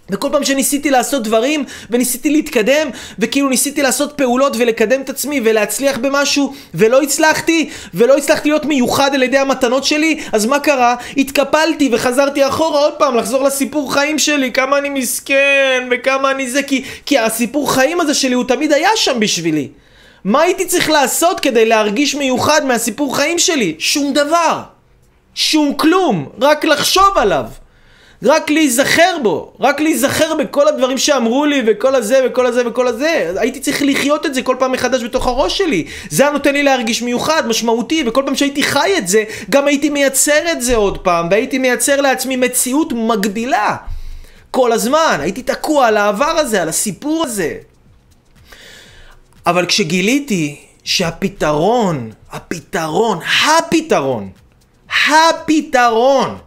[0.10, 2.89] וכל פעם שניסיתי לעשות דברים, וניסיתי להתקדם,
[3.20, 9.12] וכאילו ניסיתי לעשות פעולות ולקדם את עצמי ולהצליח במשהו, ולא הצלחתי, ולא הצלחתי להיות מיוחד
[9.14, 10.95] על ידי המתנות שלי, אז מה קרה?
[11.18, 16.64] התקפלתי וחזרתי אחורה עוד פעם לחזור לסיפור חיים שלי, כמה אני מסכן, וכמה אני זה,
[16.64, 19.68] כי, כי הסיפור חיים הזה שלי הוא תמיד היה שם בשבילי.
[20.24, 23.76] מה הייתי צריך לעשות כדי להרגיש מיוחד מהסיפור חיים שלי?
[23.80, 24.62] שום דבר.
[25.36, 26.30] שום כלום.
[26.41, 27.45] רק לחשוב עליו.
[28.24, 33.34] רק להיזכר בו, רק להיזכר בכל הדברים שאמרו לי וכל הזה וכל הזה וכל הזה.
[33.36, 35.86] הייתי צריך לחיות את זה כל פעם מחדש בתוך הראש שלי.
[36.09, 39.89] זה היה נותן לי להרגיש מיוחד, משמעותי, וכל פעם שהייתי חי את זה, גם הייתי
[39.89, 43.76] מייצר את זה עוד פעם, והייתי מייצר לעצמי מציאות מגבילה.
[44.51, 47.55] כל הזמן, הייתי תקוע על העבר הזה, על הסיפור הזה.
[49.45, 54.30] אבל כשגיליתי שהפתרון, הפתרון, הפתרון,
[55.07, 56.38] הפתרון,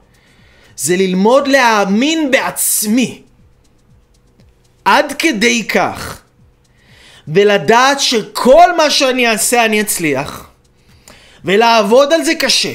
[0.79, 3.22] זה ללמוד להאמין בעצמי.
[4.85, 6.20] עד כדי כך.
[7.29, 10.47] ולדעת שכל מה שאני אעשה אני אצליח.
[11.45, 12.72] ולעבוד על זה קשה.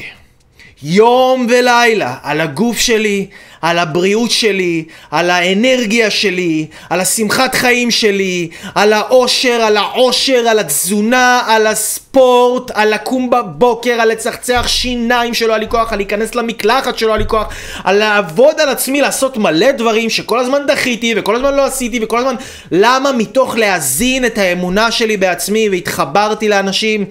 [0.82, 3.26] יום ולילה על הגוף שלי,
[3.64, 10.58] על הבריאות שלי, על האנרגיה שלי, על השמחת חיים שלי, על האושר, על העושר, על
[10.58, 16.34] התזונה, על הספורט, על לקום בבוקר, על לצחצח שיניים שלא היה לי כוח, על להיכנס
[16.34, 17.46] למקלחת שלא היה לי כוח,
[17.84, 22.18] על לעבוד על עצמי, לעשות מלא דברים שכל הזמן דחיתי וכל הזמן לא עשיתי וכל
[22.18, 22.34] הזמן...
[22.72, 23.12] למה?
[23.12, 27.04] מתוך להזין את האמונה שלי בעצמי והתחברתי לאנשים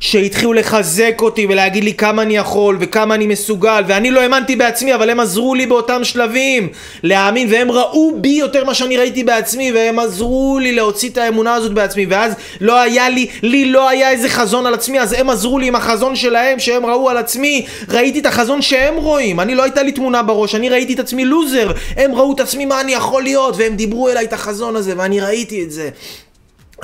[0.00, 4.94] שהתחילו לחזק אותי ולהגיד לי כמה אני יכול וכמה אני מסוגל ואני לא האמנתי בעצמי
[4.94, 6.68] אבל הם עזרו לי באותם שלבים
[7.02, 11.54] להאמין והם ראו בי יותר מה שאני ראיתי בעצמי והם עזרו לי להוציא את האמונה
[11.54, 12.06] הזאת בעצמי.
[12.06, 15.66] ואז לא היה לי, לי לא היה איזה חזון על עצמי אז הם עזרו לי
[15.66, 17.66] עם החזון שלהם שהם ראו על עצמי.
[17.88, 19.40] ראיתי את החזון שהם רואים.
[19.40, 21.72] אני לא הייתה לי תמונה בראש אני ראיתי את עצמי לוזר.
[21.96, 25.20] הם ראו את עצמי מה אני יכול להיות והם דיברו אליי את החזון הזה ואני
[25.20, 25.90] ראיתי את זה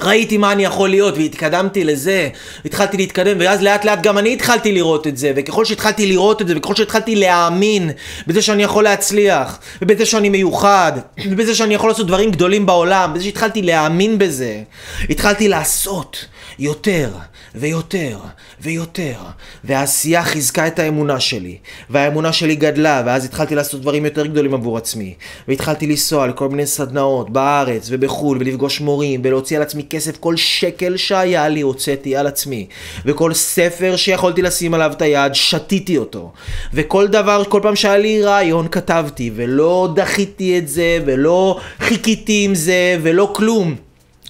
[0.00, 2.28] ראיתי מה אני יכול להיות והתקדמתי לזה,
[2.64, 6.48] התחלתי להתקדם ואז לאט לאט גם אני התחלתי לראות את זה וככל שהתחלתי לראות את
[6.48, 7.90] זה וככל שהתחלתי להאמין
[8.26, 10.92] בזה שאני יכול להצליח ובזה שאני מיוחד
[11.26, 14.62] ובזה שאני יכול לעשות דברים גדולים בעולם בזה שהתחלתי להאמין בזה
[15.10, 16.26] התחלתי לעשות
[16.58, 17.10] יותר
[17.54, 18.18] ויותר
[18.60, 19.16] ויותר.
[19.64, 21.56] והעשייה חיזקה את האמונה שלי
[21.90, 25.14] והאמונה שלי גדלה ואז התחלתי לעשות דברים יותר גדולים עבור עצמי.
[25.48, 30.16] והתחלתי לנסוע לכל מיני סדנאות בארץ ובחו"ל ולפגוש מורים ולהוציא על עצמי כסף.
[30.16, 32.66] כל שקל שהיה לי הוצאתי על עצמי.
[33.04, 36.32] וכל ספר שיכולתי לשים עליו את היד שתיתי אותו.
[36.74, 39.30] וכל דבר כל פעם שהיה לי רעיון כתבתי.
[39.34, 43.74] ולא דחיתי את זה ולא חיכיתי עם זה ולא כלום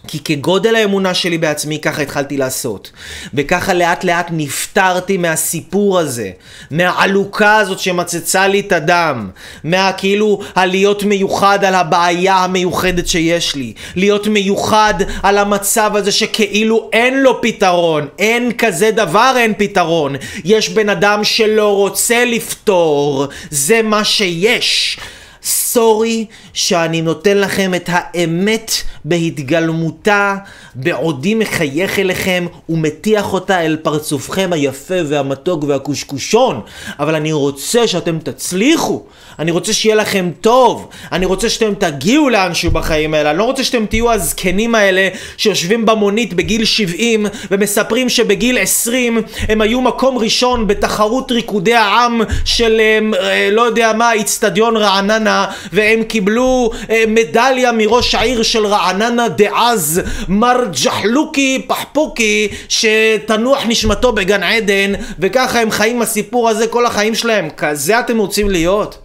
[0.09, 2.91] כי כגודל האמונה שלי בעצמי ככה התחלתי לעשות.
[3.35, 6.31] וככה לאט לאט נפטרתי מהסיפור הזה,
[6.71, 9.31] מהעלוקה הזאת שמצצה לי את הדם,
[9.65, 17.23] מהכאילו הלהיות מיוחד על הבעיה המיוחדת שיש לי, להיות מיוחד על המצב הזה שכאילו אין
[17.23, 20.17] לו פתרון, אין כזה דבר אין פתרון.
[20.45, 24.99] יש בן אדם שלא רוצה לפתור, זה מה שיש.
[25.45, 28.73] סורי שאני נותן לכם את האמת
[29.05, 30.37] בהתגלמותה,
[30.75, 36.61] בעודי מחייך אליכם ומטיח אותה אל פרצופכם היפה והמתוק והקושקושון.
[36.99, 39.03] אבל אני רוצה שאתם תצליחו,
[39.39, 43.65] אני רוצה שיהיה לכם טוב, אני רוצה שאתם תגיעו לאנשהו בחיים האלה, אני לא רוצה
[43.65, 50.67] שאתם תהיו הזקנים האלה שיושבים במונית בגיל 70 ומספרים שבגיל 20 הם היו מקום ראשון
[50.67, 52.81] בתחרות ריקודי העם של
[53.21, 55.34] אה, לא יודע מה, איצטדיון רעננה
[55.73, 64.43] והם קיבלו אה, מדליה מראש העיר של רעננה דאז מר ג'חלוקי פחפוקי שתנוח נשמתו בגן
[64.43, 68.99] עדן וככה הם חיים הסיפור הזה כל החיים שלהם כזה אתם רוצים להיות?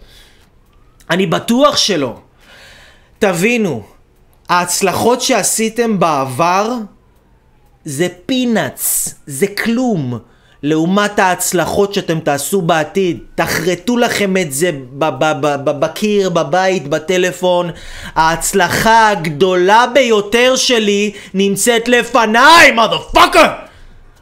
[1.10, 2.14] אני בטוח שלא.
[3.18, 3.82] תבינו,
[4.48, 6.72] ההצלחות שעשיתם בעבר
[7.84, 10.18] זה פינאץ, זה כלום.
[10.62, 13.18] לעומת ההצלחות שאתם תעשו בעתיד.
[13.34, 14.70] תחרטו לכם את זה
[15.64, 17.70] בקיר, בבית, בטלפון.
[18.14, 23.69] ההצלחה הגדולה ביותר שלי נמצאת לפניי, motherfucker!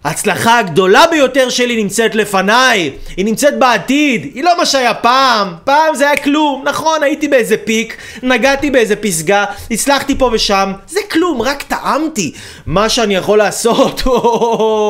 [0.04, 5.94] ההצלחה הגדולה ביותר שלי נמצאת לפניי, היא נמצאת בעתיד, היא לא מה שהיה פעם, פעם
[5.94, 11.42] זה היה כלום, נכון הייתי באיזה פיק, נגעתי באיזה פסגה, הצלחתי פה ושם, זה כלום,
[11.42, 12.32] רק טעמתי.
[12.66, 14.02] מה שאני יכול לעשות,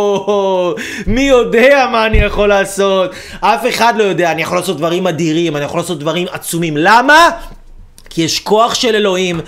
[1.06, 3.10] מי יודע מה אני יכול לעשות?
[3.40, 7.30] אף אחד לא יודע, אני יכול לעשות דברים אדירים, אני יכול לעשות דברים עצומים, למה?
[8.10, 9.40] כי יש כוח של אלוהים.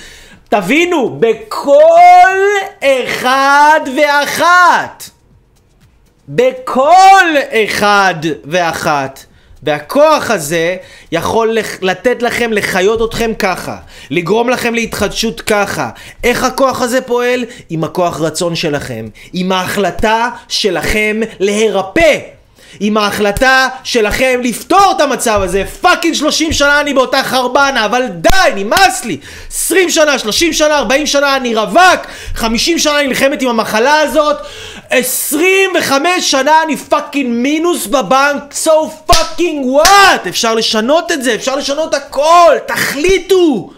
[0.48, 2.40] תבינו, בכל
[2.82, 5.10] אחד ואחת
[6.32, 8.14] בכל אחד
[8.44, 9.24] ואחת
[9.62, 10.76] והכוח הזה
[11.12, 13.76] יכול לתת לכם לחיות אתכם ככה,
[14.10, 15.90] לגרום לכם להתחדשות ככה.
[16.24, 17.44] איך הכוח הזה פועל?
[17.70, 22.18] עם הכוח רצון שלכם, עם ההחלטה שלכם להירפא.
[22.80, 25.64] עם ההחלטה שלכם לפתור את המצב הזה.
[25.80, 29.16] fucking 30 שנה אני באותה חרבנה, אבל די, נמאס לי.
[29.50, 32.00] 20 שנה, 30 שנה, 40 שנה אני רווק,
[32.34, 34.36] 50 שנה נלחמת עם המחלה הזאת,
[34.90, 40.28] 25 שנה אני fucking מינוס בבנק, so fucking what?
[40.28, 43.70] אפשר לשנות את זה, אפשר לשנות הכל, תחליטו!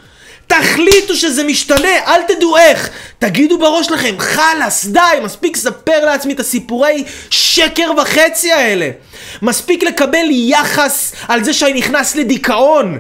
[0.47, 2.91] תחליטו שזה משתנה, אל תדעו איך.
[3.19, 8.91] תגידו בראש לכם, חלאס, די, מספיק לספר לעצמי את הסיפורי שקר וחצי האלה.
[9.43, 12.99] מספיק לקבל יחס על זה שאני נכנס לדיכאון.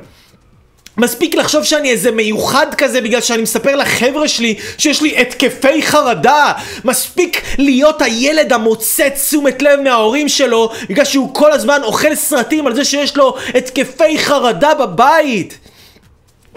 [0.96, 6.52] מספיק לחשוב שאני איזה מיוחד כזה בגלל שאני מספר לחבר'ה שלי שיש לי התקפי חרדה
[6.84, 12.74] מספיק להיות הילד המוצא תשומת לב מההורים שלו בגלל שהוא כל הזמן אוכל סרטים על
[12.74, 15.58] זה שיש לו התקפי חרדה בבית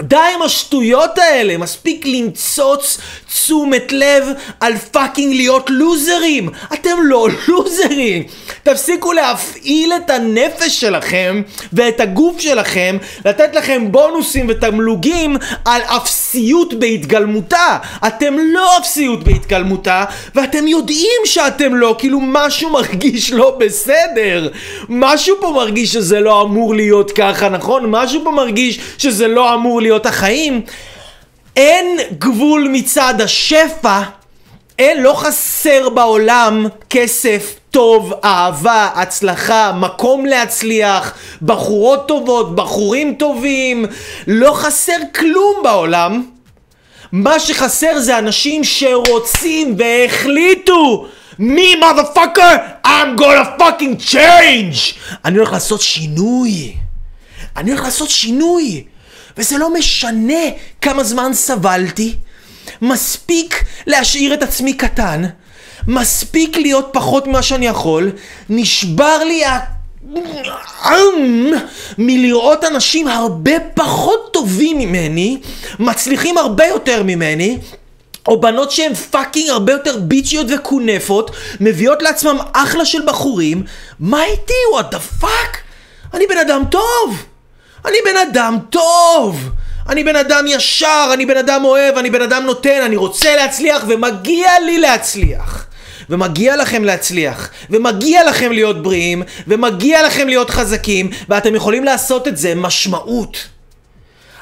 [0.01, 2.97] די עם השטויות האלה, מספיק לנצוץ
[3.33, 4.27] תשומת לב
[4.59, 6.49] על פאקינג להיות לוזרים.
[6.73, 8.23] אתם לא לוזרים.
[8.63, 11.41] תפסיקו להפעיל את הנפש שלכם
[11.73, 17.77] ואת הגוף שלכם, לתת לכם בונוסים ותמלוגים על אפסיות בהתגלמותה.
[18.07, 24.49] אתם לא אפסיות בהתגלמותה, ואתם יודעים שאתם לא, כאילו משהו מרגיש לא בסדר.
[24.89, 27.83] משהו פה מרגיש שזה לא אמור להיות ככה, נכון?
[27.87, 30.61] משהו פה מרגיש שזה לא אמור להיות החיים.
[31.55, 34.01] אין גבול מצד השפע,
[34.79, 43.86] אין, לא חסר בעולם כסף, טוב, אהבה, הצלחה, מקום להצליח, בחורות טובות, בחורים טובים,
[44.27, 46.25] לא חסר כלום בעולם.
[47.11, 51.07] מה שחסר זה אנשים שרוצים והחליטו
[51.39, 54.95] מי motherfucker, I'm gonna fucking change!
[55.25, 56.75] אני הולך לעשות שינוי.
[57.57, 58.83] אני הולך לעשות שינוי.
[59.38, 60.43] וזה לא משנה
[60.81, 62.15] כמה זמן סבלתי,
[62.81, 65.23] מספיק להשאיר את עצמי קטן,
[65.88, 68.11] מספיק להיות פחות ממה שאני יכול,
[68.49, 69.59] נשבר לי ה...
[71.97, 75.38] מלראות אנשים הרבה פחות טובים ממני,
[75.79, 77.57] מצליחים הרבה יותר ממני,
[78.27, 83.63] או בנות שהן פאקינג הרבה יותר ביצ'יות וקונפות, מביאות לעצמם אחלה של בחורים,
[83.99, 84.53] מה איתי?
[84.73, 85.57] what the fuck?
[86.13, 87.25] אני בן אדם טוב!
[87.88, 89.49] אני בן אדם טוב!
[89.89, 93.83] אני בן אדם ישר, אני בן אדם אוהב, אני בן אדם נותן, אני רוצה להצליח
[93.88, 95.65] ומגיע לי להצליח.
[96.09, 102.38] ומגיע לכם להצליח, ומגיע לכם להיות בריאים, ומגיע לכם להיות חזקים, ואתם יכולים לעשות את
[102.38, 103.47] זה משמעות.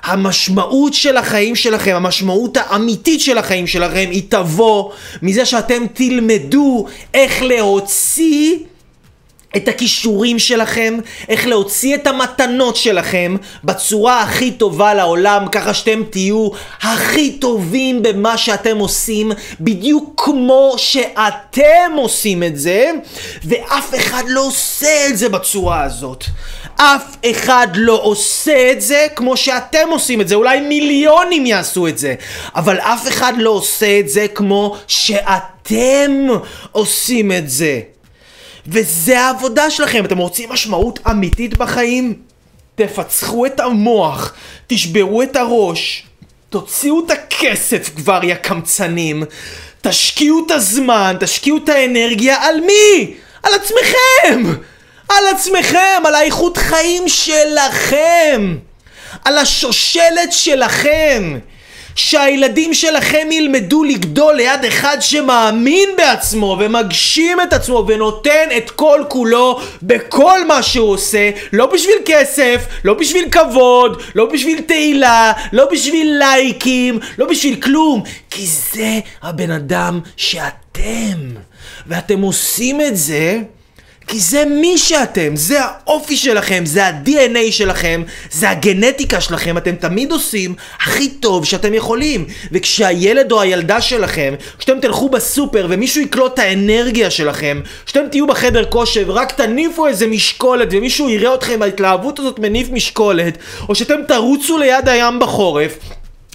[0.03, 4.91] המשמעות של החיים שלכם, המשמעות האמיתית של החיים שלכם, היא תבוא
[5.21, 8.57] מזה שאתם תלמדו איך להוציא
[9.55, 10.97] את הכישורים שלכם,
[11.29, 16.49] איך להוציא את המתנות שלכם בצורה הכי טובה לעולם, ככה שאתם תהיו
[16.81, 22.91] הכי טובים במה שאתם עושים, בדיוק כמו שאתם עושים את זה,
[23.45, 26.25] ואף אחד לא עושה את זה בצורה הזאת.
[26.75, 31.97] אף אחד לא עושה את זה כמו שאתם עושים את זה, אולי מיליונים יעשו את
[31.97, 32.15] זה,
[32.55, 36.27] אבל אף אחד לא עושה את זה כמו שאתם
[36.71, 37.92] עושים את זה.
[38.68, 40.05] וזה העבודה שלכם.
[40.05, 42.14] אתם רוצים משמעות אמיתית בחיים?
[42.76, 44.34] תפצחו את המוח,
[44.68, 46.03] תשברו את הראש,
[46.49, 49.24] תוציאו את הכסף כבר, יא קמצנים.
[49.82, 53.14] תשקיעו את הזמן, תשקיעו את האנרגיה על מי?
[53.43, 54.59] על עצמכם!
[55.09, 58.57] על עצמכם, על האיכות חיים שלכם!
[59.26, 61.39] על השושלת שלכם!
[61.95, 69.59] שהילדים שלכם ילמדו לגדול ליד אחד שמאמין בעצמו ומגשים את עצמו ונותן את כל כולו
[69.83, 76.17] בכל מה שהוא עושה לא בשביל כסף, לא בשביל כבוד, לא בשביל תהילה, לא בשביל
[76.19, 81.33] לייקים, לא בשביל כלום כי זה הבן אדם שאתם.
[81.87, 83.39] ואתם עושים את זה
[84.07, 90.11] כי זה מי שאתם, זה האופי שלכם, זה ה-DNA שלכם, זה הגנטיקה שלכם, אתם תמיד
[90.11, 92.25] עושים הכי טוב שאתם יכולים.
[92.51, 98.65] וכשהילד או הילדה שלכם, כשאתם תלכו בסופר ומישהו יקלוט את האנרגיה שלכם, כשאתם תהיו בחדר
[98.65, 103.37] כושר ורק תניפו איזה משקולת ומישהו יראה אתכם, ההתלהבות הזאת מניף משקולת,
[103.69, 105.77] או שאתם תרוצו ליד הים בחורף,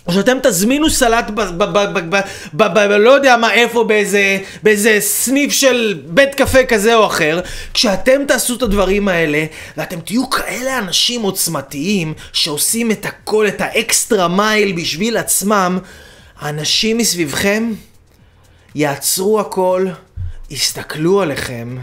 [0.08, 1.40] או שאתם תזמינו סלט ב...
[1.40, 1.64] ב...
[1.64, 1.98] ב...
[1.98, 2.20] ב...
[2.54, 2.62] ב...
[2.62, 2.78] ב...
[2.78, 7.40] לא יודע מה איפה באיזה, באיזה סניף של בית קפה כזה או אחר
[7.74, 9.44] כשאתם תעשו את הדברים האלה
[9.76, 15.78] ואתם תהיו כאלה אנשים עוצמתיים שעושים את הכל, את האקסטרה מייל בשביל עצמם
[16.40, 17.72] האנשים מסביבכם
[18.74, 19.86] יעצרו הכל,
[20.50, 21.78] יסתכלו עליכם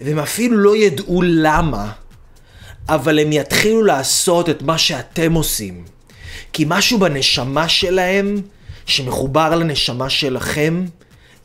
[0.00, 1.90] והם אפילו לא ידעו למה
[2.88, 5.84] אבל הם יתחילו לעשות את מה שאתם עושים.
[6.52, 8.40] כי משהו בנשמה שלהם,
[8.86, 10.84] שמחובר לנשמה שלכם,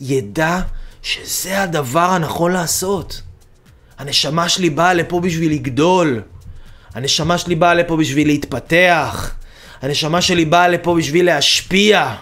[0.01, 0.60] ידע
[1.03, 3.22] שזה הדבר הנכון לעשות.
[3.97, 6.22] הנשמה שלי באה לפה בשביל לגדול.
[6.93, 9.36] הנשמה שלי באה לפה בשביל להתפתח.
[9.82, 12.16] הנשמה שלי באה לפה בשביל להשפיע.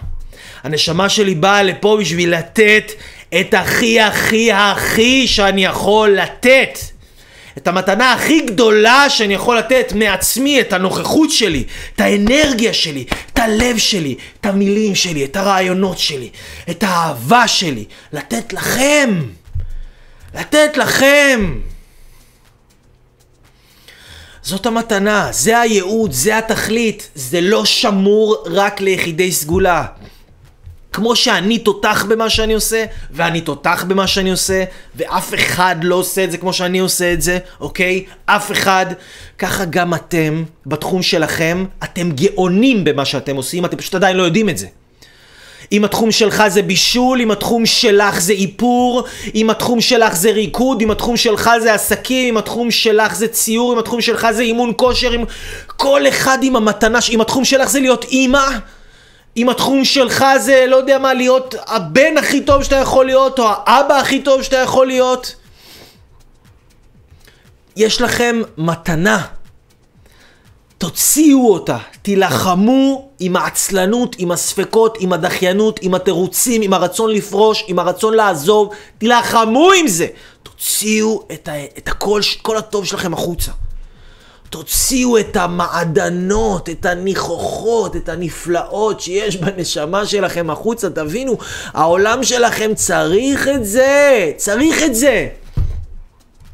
[0.62, 2.92] הנשמה שלי באה לפה בשביל לתת
[3.40, 6.78] את הכי הכי הכי שאני יכול לתת.
[7.58, 13.38] את המתנה הכי גדולה שאני יכול לתת מעצמי, את הנוכחות שלי, את האנרגיה שלי, את
[13.38, 16.30] הלב שלי, את המילים שלי, את הרעיונות שלי,
[16.70, 19.22] את האהבה שלי, לתת לכם.
[20.34, 21.58] לתת לכם.
[24.42, 29.86] זאת המתנה, זה הייעוד, זה התכלית, זה לא שמור רק ליחידי סגולה.
[30.94, 34.64] כמו שאני תותח במה שאני עושה, ואני תותח במה שאני עושה,
[34.96, 38.04] ואף אחד לא עושה את זה כמו שאני עושה את זה, אוקיי?
[38.26, 38.86] אף אחד.
[39.38, 44.48] ככה גם אתם, בתחום שלכם, אתם גאונים במה שאתם עושים, אתם פשוט עדיין לא יודעים
[44.48, 44.66] את זה.
[45.72, 50.82] אם התחום שלך זה בישול, אם התחום שלך זה איפור, אם התחום שלך זה ריקוד,
[50.82, 54.72] אם התחום שלך זה עסקים, אם התחום שלך זה ציור, אם התחום שלך זה אימון
[54.76, 55.24] כושר, אם...
[55.66, 58.46] כל אחד עם המתנה, אם התחום שלך זה להיות אימא,
[59.36, 63.44] אם התחום שלך זה, לא יודע מה, להיות הבן הכי טוב שאתה יכול להיות, או
[63.66, 65.34] האבא הכי טוב שאתה יכול להיות,
[67.76, 69.26] יש לכם מתנה.
[70.78, 77.78] תוציאו אותה, תילחמו עם העצלנות, עם הספקות, עם הדחיינות, עם התירוצים, עם הרצון לפרוש, עם
[77.78, 80.06] הרצון לעזוב, תילחמו עם זה.
[80.42, 83.52] תוציאו את, ה, את הכל, כל הטוב שלכם החוצה.
[84.54, 91.36] תוציאו את המעדנות, את הניחוחות, את הנפלאות שיש בנשמה שלכם החוצה, תבינו,
[91.72, 95.28] העולם שלכם צריך את זה, צריך את זה.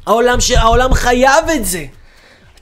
[0.05, 0.51] העולם, ש...
[0.51, 1.85] העולם חייב את זה.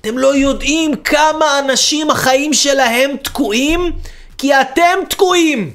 [0.01, 3.91] אתם לא יודעים כמה אנשים החיים שלהם תקועים,
[4.37, 5.71] כי אתם תקועים.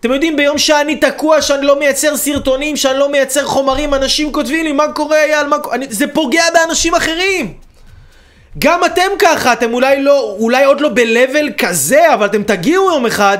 [0.00, 4.64] אתם יודעים, ביום שאני תקוע, שאני לא מייצר סרטונים, שאני לא מייצר חומרים, אנשים כותבים
[4.64, 5.76] לי, מה קורה אייל, מה קורה...
[5.90, 7.65] זה פוגע באנשים אחרים.
[8.58, 13.06] גם אתם ככה, אתם אולי לא, אולי עוד לא ב-level כזה, אבל אתם תגיעו יום
[13.06, 13.38] אחד.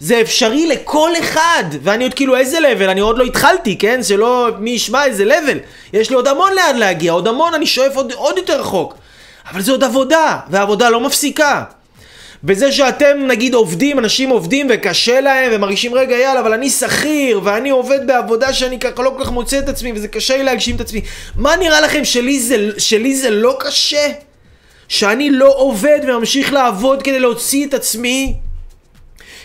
[0.00, 4.02] זה אפשרי לכל אחד, ואני עוד כאילו איזה לבל, אני עוד לא התחלתי, כן?
[4.02, 5.58] שלא מי ישמע איזה לבל.
[5.92, 8.94] יש לי עוד המון לאן להגיע, עוד המון, אני שואף עוד, עוד יותר רחוק.
[9.50, 11.64] אבל זה עוד עבודה, והעבודה לא מפסיקה.
[12.44, 17.70] וזה שאתם נגיד עובדים, אנשים עובדים וקשה להם ומרגישים רגע יאללה אבל אני שכיר ואני
[17.70, 20.80] עובד בעבודה שאני ככה לא כל כך מוצא את עצמי וזה קשה לי להגשים את
[20.80, 21.00] עצמי
[21.36, 24.06] מה נראה לכם שלי זה, שלי זה לא קשה?
[24.88, 28.34] שאני לא עובד וממשיך לעבוד כדי להוציא את עצמי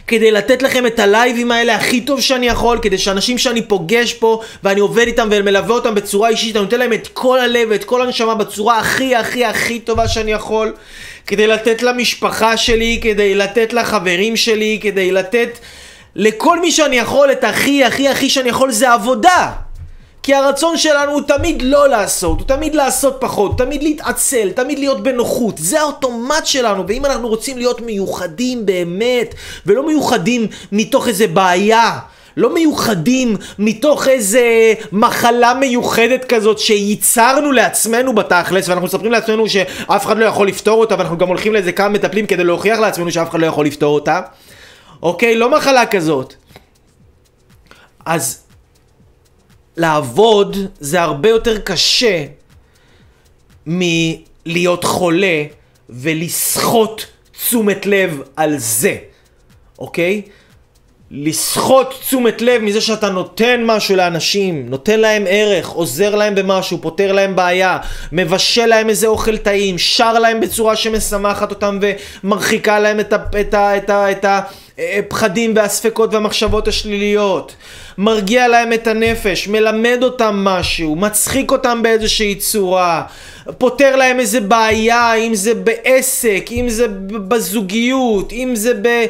[0.09, 4.41] כדי לתת לכם את הלייבים האלה הכי טוב שאני יכול, כדי שאנשים שאני פוגש פה
[4.63, 8.01] ואני עובד איתם ומלווה אותם בצורה אישית, אני נותן להם את כל הלב ואת כל
[8.01, 10.73] הנשמה בצורה הכי הכי הכי טובה שאני יכול,
[11.27, 15.59] כדי לתת למשפחה שלי, כדי לתת לחברים שלי, כדי לתת
[16.15, 19.51] לכל מי שאני יכול את הכי הכי הכי שאני יכול זה עבודה.
[20.30, 25.03] כי הרצון שלנו הוא תמיד לא לעשות, הוא תמיד לעשות פחות, תמיד להתעצל, תמיד להיות
[25.03, 25.57] בנוחות.
[25.57, 31.99] זה האוטומט שלנו, ואם אנחנו רוצים להיות מיוחדים באמת, ולא מיוחדים מתוך איזה בעיה,
[32.38, 40.17] לא מיוחדים מתוך איזה מחלה מיוחדת כזאת שייצרנו לעצמנו בתכלס ואנחנו מספרים לעצמנו שאף אחד
[40.17, 43.39] לא יכול לפתור אותה ואנחנו גם הולכים לאיזה כמה מטפלים כדי להוכיח לעצמנו שאף אחד
[43.39, 44.21] לא יכול לפתור אותה
[45.01, 45.36] אוקיי?
[45.36, 46.34] לא מחלה כזאת
[48.05, 48.48] אז
[49.80, 52.25] לעבוד זה הרבה יותר קשה
[53.65, 55.43] מלהיות חולה
[55.89, 58.97] ולסחוט תשומת לב על זה,
[59.80, 60.21] אוקיי?
[61.12, 67.12] לסחוט תשומת לב מזה שאתה נותן משהו לאנשים, נותן להם ערך, עוזר להם במשהו, פותר
[67.12, 67.78] להם בעיה,
[68.12, 71.80] מבשל להם איזה אוכל טעים, שר להם בצורה שמשמחת אותם
[72.24, 74.26] ומרחיקה להם את, ה, את, ה, את, ה, את
[74.80, 77.55] הפחדים והספקות והמחשבות השליליות,
[77.97, 83.03] מרגיע להם את הנפש, מלמד אותם משהו, מצחיק אותם באיזושהי צורה,
[83.57, 86.88] פותר להם איזה בעיה, אם זה בעסק, אם זה
[87.28, 89.05] בזוגיות, אם זה ב...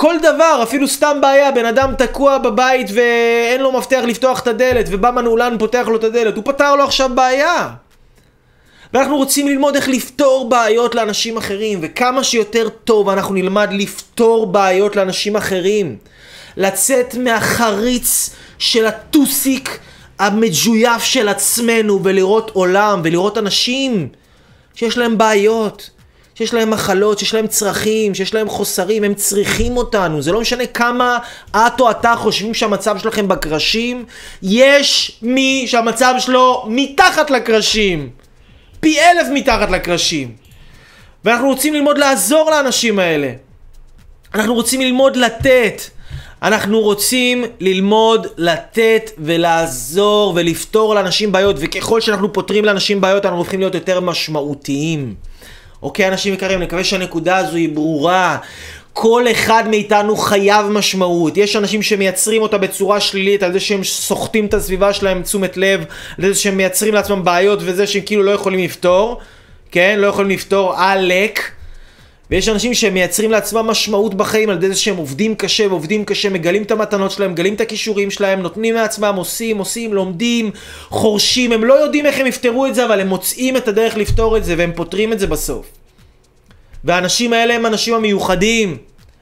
[0.00, 4.86] כל דבר, אפילו סתם בעיה, בן אדם תקוע בבית ואין לו מפתח לפתוח את הדלת
[4.88, 7.68] ובא מנעולן פותח לו את הדלת, הוא פתר לו עכשיו בעיה.
[8.94, 14.96] ואנחנו רוצים ללמוד איך לפתור בעיות לאנשים אחרים, וכמה שיותר טוב אנחנו נלמד לפתור בעיות
[14.96, 15.96] לאנשים אחרים.
[16.56, 19.78] לצאת מהחריץ של הטוסיק
[20.18, 24.08] המג'ויף של עצמנו ולראות עולם ולראות אנשים
[24.74, 25.90] שיש להם בעיות.
[26.40, 30.22] שיש להם מחלות, שיש להם צרכים, שיש להם חוסרים, הם צריכים אותנו.
[30.22, 31.18] זה לא משנה כמה
[31.50, 34.04] את או אתה חושבים שהמצב שלכם בקרשים,
[34.42, 38.10] יש מי שהמצב שלו מתחת לקרשים.
[38.80, 40.32] פי אלף מתחת לקרשים.
[41.24, 43.32] ואנחנו רוצים ללמוד לעזור לאנשים האלה.
[44.34, 45.82] אנחנו רוצים ללמוד לתת.
[46.42, 53.60] אנחנו רוצים ללמוד לתת ולעזור ולפתור לאנשים בעיות, וככל שאנחנו פותרים לאנשים בעיות, אנחנו הופכים
[53.60, 55.29] להיות יותר משמעותיים.
[55.82, 58.38] אוקיי, אנשים יקרים, אני מקווה שהנקודה הזו היא ברורה.
[58.92, 61.36] כל אחד מאיתנו חייב משמעות.
[61.36, 65.84] יש אנשים שמייצרים אותה בצורה שלילית על זה שהם סוחטים את הסביבה שלהם תשומת לב,
[66.18, 69.20] על זה שהם מייצרים לעצמם בעיות וזה שהם כאילו לא יכולים לפתור,
[69.70, 69.98] כן?
[69.98, 71.40] לא יכולים לפתור עלק.
[72.30, 76.62] ויש אנשים שמייצרים לעצמם משמעות בחיים על ידי זה שהם עובדים קשה ועובדים קשה, מגלים
[76.62, 80.50] את המתנות שלהם, מגלים את הכישורים שלהם, נותנים מעצמם, עושים, עושים, לומדים,
[80.88, 84.36] חורשים, הם לא יודעים איך הם יפתרו את זה, אבל הם מוצאים את הדרך לפתור
[84.36, 85.66] את זה והם פותרים את זה בסוף.
[86.84, 88.76] והאנשים האלה הם האנשים המיוחדים.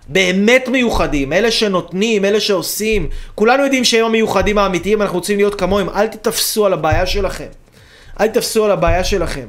[0.08, 3.08] באמת מיוחדים, אלה שנותנים, אלה שעושים.
[3.34, 5.88] כולנו יודעים שהם המיוחדים האמיתיים, אנחנו רוצים להיות כמוהם.
[5.88, 7.46] אל תתפסו על הבעיה שלכם.
[8.20, 9.46] אל תתפסו על הבעיה שלכם.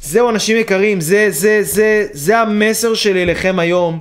[0.00, 3.98] זהו, אנשים יקרים, זה, זה, זה, זה המסר שלי אליכם היום.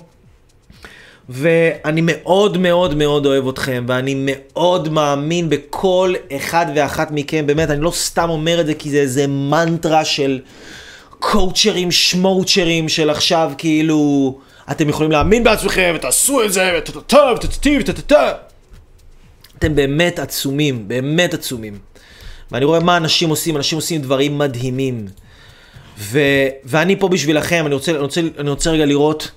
[1.29, 7.47] ואני מאוד מאוד מאוד אוהב אתכם, ואני מאוד מאמין בכל אחד ואחת מכם.
[7.47, 10.39] באמת, אני לא סתם אומר את זה כי זה איזה מנטרה של
[11.19, 14.39] קואוצ'רים, שמואוצ'רים של עכשיו, כאילו,
[14.71, 18.31] אתם יכולים להאמין בעצמכם, ותעשו את זה, וטטטה, וטטטי, וטטטה.
[19.57, 21.77] אתם באמת עצומים, באמת עצומים.
[22.51, 25.07] ואני רואה מה אנשים עושים, אנשים עושים דברים מדהימים.
[25.97, 26.19] ו,
[26.63, 29.31] ואני פה בשבילכם, אני רוצה, אני, רוצה, אני רוצה רגע לראות,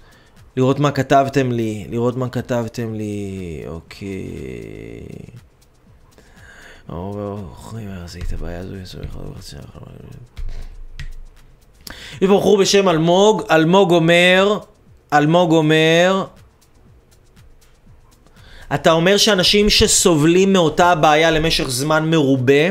[0.56, 4.08] לראות מה כתבתם לי, לראות מה כתבתם לי, אוקיי.
[12.22, 14.58] יש בחור בשם אלמוג, אלמוג אומר,
[15.12, 16.24] אלמוג אומר,
[18.74, 22.68] אתה אומר שאנשים שסובלים מאותה הבעיה למשך זמן מרובה,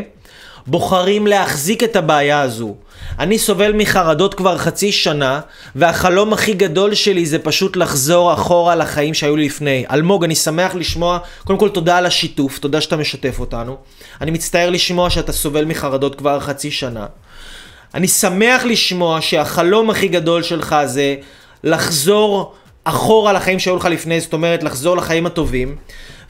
[0.68, 2.76] בוחרים להחזיק את הבעיה הזו.
[3.20, 5.40] אני סובל מחרדות כבר חצי שנה,
[5.76, 9.86] והחלום הכי גדול שלי זה פשוט לחזור אחורה לחיים שהיו לי לפני.
[9.92, 13.78] אלמוג, אני שמח לשמוע, קודם כל תודה על השיתוף, תודה שאתה משתף אותנו.
[14.22, 17.06] אני מצטער לשמוע שאתה סובל מחרדות כבר חצי שנה.
[17.94, 21.16] אני שמח לשמוע שהחלום הכי גדול שלך זה
[21.64, 22.54] לחזור
[22.84, 25.76] אחורה לחיים שהיו לך לפני, זאת אומרת לחזור לחיים הטובים.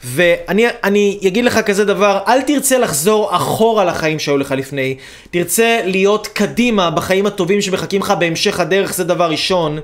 [0.04, 4.96] ואני אגיד לך כזה דבר, אל תרצה לחזור אחורה לחיים שהיו לך לפני,
[5.30, 9.78] תרצה להיות קדימה בחיים הטובים שמחכים לך בהמשך הדרך, זה דבר ראשון.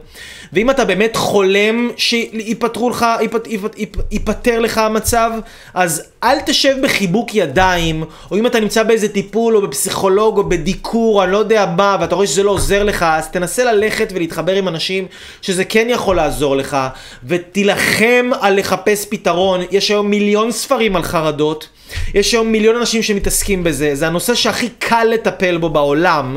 [0.55, 3.77] ואם אתה באמת חולם שיפתרו לך, ייפט, ייפט,
[4.11, 5.31] ייפטר לך המצב,
[5.75, 11.25] אז אל תשב בחיבוק ידיים, או אם אתה נמצא באיזה טיפול, או בפסיכולוג, או בדיקור,
[11.25, 14.69] אני לא יודע מה, ואתה רואה שזה לא עוזר לך, אז תנסה ללכת ולהתחבר עם
[14.69, 15.07] אנשים
[15.43, 16.77] שזה כן יכול לעזור לך,
[17.25, 19.61] ותילחם על לחפש פתרון.
[19.71, 21.69] יש היום מיליון ספרים על חרדות.
[22.15, 26.37] יש היום מיליון אנשים שמתעסקים בזה, זה הנושא שהכי קל לטפל בו בעולם,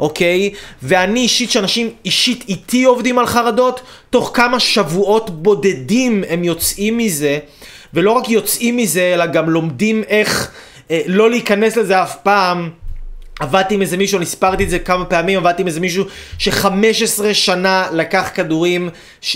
[0.00, 0.50] אוקיי?
[0.82, 3.80] ואני אישית, שאנשים אישית איתי עובדים על חרדות,
[4.10, 7.38] תוך כמה שבועות בודדים הם יוצאים מזה,
[7.94, 10.50] ולא רק יוצאים מזה, אלא גם לומדים איך
[10.90, 12.70] אה, לא להיכנס לזה אף פעם.
[13.40, 16.04] עבדתי עם איזה מישהו, אני הספרתי את זה כמה פעמים, עבדתי עם איזה מישהו
[16.38, 18.88] ש-15 שנה לקח כדורים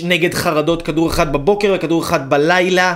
[0.03, 2.95] נגד חרדות, כדור אחד בבוקר וכדור אחד בלילה.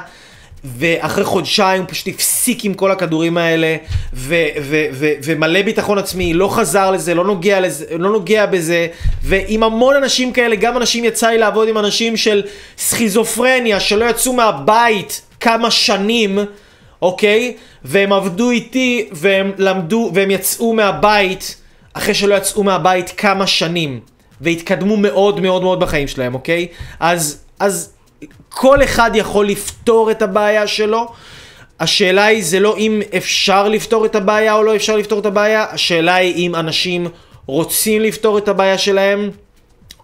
[0.63, 3.75] ואחרי חודשיים הוא פשוט הפסיק עם כל הכדורים האלה,
[4.13, 8.87] ו- ו- ו- ומלא ביטחון עצמי, לא חזר לזה, לא נוגע, לזה, לא נוגע בזה,
[9.23, 12.43] ועם המון אנשים כאלה, גם אנשים, יצא לי לעבוד עם אנשים של
[12.77, 16.39] סכיזופרניה, שלא יצאו מהבית כמה שנים,
[17.01, 17.53] אוקיי?
[17.83, 21.57] והם עבדו איתי, והם למדו, והם יצאו מהבית,
[21.93, 23.99] אחרי שלא יצאו מהבית כמה שנים,
[24.41, 26.67] והתקדמו מאוד מאוד מאוד בחיים שלהם, אוקיי?
[26.99, 27.92] אז, אז
[28.49, 31.07] כל אחד יכול לפתור את הבעיה שלו.
[31.79, 35.65] השאלה היא זה לא אם אפשר לפתור את הבעיה או לא אפשר לפתור את הבעיה,
[35.71, 37.07] השאלה היא אם אנשים
[37.45, 39.29] רוצים לפתור את הבעיה שלהם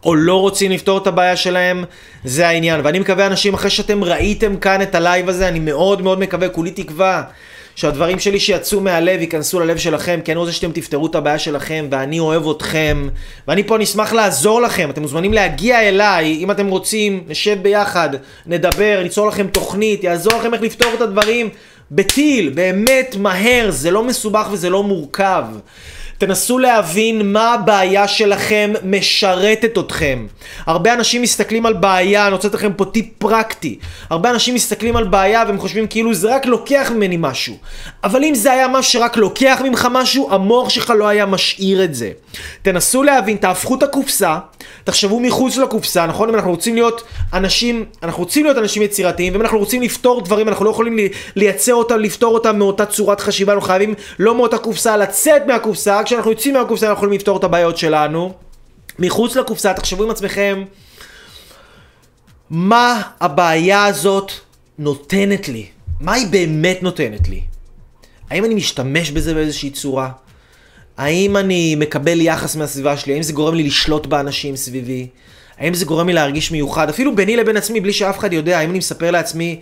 [0.05, 1.83] או לא רוצים לפתור את הבעיה שלהם,
[2.23, 2.81] זה העניין.
[2.83, 6.71] ואני מקווה אנשים, אחרי שאתם ראיתם כאן את הלייב הזה, אני מאוד מאוד מקווה, כולי
[6.71, 7.23] תקווה
[7.75, 11.87] שהדברים שלי שיצאו מהלב ייכנסו ללב שלכם, כי אני רוצה שאתם תפתרו את הבעיה שלכם,
[11.91, 13.09] ואני אוהב אתכם,
[13.47, 18.09] ואני פה אשמח לעזור לכם, אתם מוזמנים להגיע אליי, אם אתם רוצים, נשב ביחד,
[18.45, 21.49] נדבר, ניצור לכם תוכנית, אעזור לכם איך לפתור את הדברים
[21.91, 25.43] בטיל, באמת מהר, זה לא מסובך וזה לא מורכב.
[26.19, 30.27] תנסו להבין מה הבעיה שלכם משרתת אתכם.
[30.65, 33.79] הרבה אנשים מסתכלים על בעיה, אני רוצה לתת לכם פה טיפ פרקטי.
[34.09, 37.57] הרבה אנשים מסתכלים על בעיה והם חושבים כאילו זה רק לוקח ממני משהו.
[38.03, 41.95] אבל אם זה היה משהו שרק לוקח ממך משהו, המוח שלך לא היה משאיר את
[41.95, 42.11] זה.
[42.61, 44.37] תנסו להבין, תהפכו את הקופסה,
[44.83, 46.29] תחשבו מחוץ לקופסה, נכון?
[46.29, 47.03] אם אנחנו רוצים להיות
[47.33, 50.97] אנשים, אנחנו רוצים להיות אנשים יצירתיים, ואם אנחנו רוצים לפתור דברים, אנחנו לא יכולים
[51.35, 56.31] לייצר אותם, לפתור אותם מאותה צורת חשיבה, אנחנו חייבים לא מאותה קופסה, לצאת מהקופסה, כשאנחנו
[56.31, 58.33] יוצאים מהקופסה אנחנו יכולים לפתור את הבעיות שלנו.
[58.99, 60.63] מחוץ לקופסה, תחשבו עם עצמכם,
[62.49, 64.31] מה הבעיה הזאת
[64.79, 65.65] נותנת לי?
[65.99, 67.41] מה היא באמת נותנת לי?
[68.29, 70.11] האם אני משתמש בזה באיזושהי צורה?
[70.97, 73.13] האם אני מקבל יחס מהסביבה שלי?
[73.13, 75.07] האם זה גורם לי לשלוט באנשים סביבי?
[75.57, 76.89] האם זה גורם לי להרגיש מיוחד?
[76.89, 79.59] אפילו ביני לבין עצמי, בלי שאף אחד יודע, האם אני מספר לעצמי,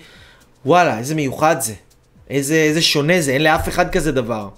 [0.65, 1.73] וואלה, איזה מיוחד זה?
[2.29, 3.31] איזה, איזה שונה זה?
[3.31, 4.49] אין לאף אחד כזה דבר.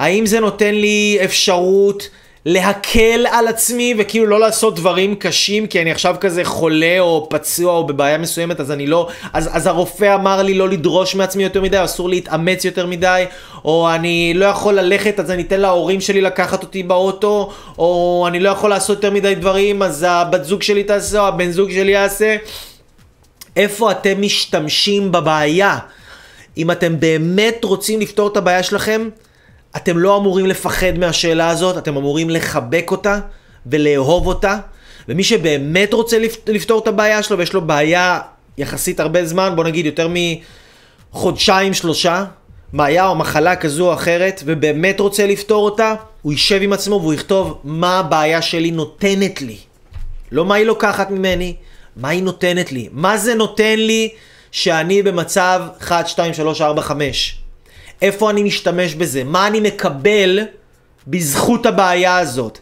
[0.00, 2.08] האם זה נותן לי אפשרות
[2.46, 7.72] להקל על עצמי וכאילו לא לעשות דברים קשים כי אני עכשיו כזה חולה או פצוע
[7.72, 11.62] או בבעיה מסוימת אז אני לא, אז, אז הרופא אמר לי לא לדרוש מעצמי יותר
[11.62, 13.24] מדי, אסור להתאמץ יותר מדי
[13.64, 18.40] או אני לא יכול ללכת אז אני אתן להורים שלי לקחת אותי באוטו או אני
[18.40, 21.92] לא יכול לעשות יותר מדי דברים אז הבת זוג שלי תעשה או הבן זוג שלי
[21.92, 22.36] יעשה
[23.56, 25.78] איפה אתם משתמשים בבעיה?
[26.56, 29.08] אם אתם באמת רוצים לפתור את הבעיה שלכם
[29.76, 33.18] אתם לא אמורים לפחד מהשאלה הזאת, אתם אמורים לחבק אותה
[33.66, 34.58] ולאהוב אותה.
[35.08, 36.16] ומי שבאמת רוצה
[36.46, 38.20] לפתור את הבעיה שלו, ויש לו בעיה
[38.58, 40.08] יחסית הרבה זמן, בוא נגיד יותר
[41.12, 42.24] מחודשיים, שלושה,
[42.72, 47.14] בעיה או מחלה כזו או אחרת, ובאמת רוצה לפתור אותה, הוא יישב עם עצמו והוא
[47.14, 49.56] יכתוב מה הבעיה שלי נותנת לי.
[50.32, 51.54] לא מה היא לוקחת ממני,
[51.96, 52.88] מה היא נותנת לי.
[52.92, 54.08] מה זה נותן לי
[54.52, 57.40] שאני במצב 1, 2, 3, 4, 5.
[58.02, 59.24] איפה אני משתמש בזה?
[59.24, 60.40] מה אני מקבל
[61.06, 62.58] בזכות הבעיה הזאת?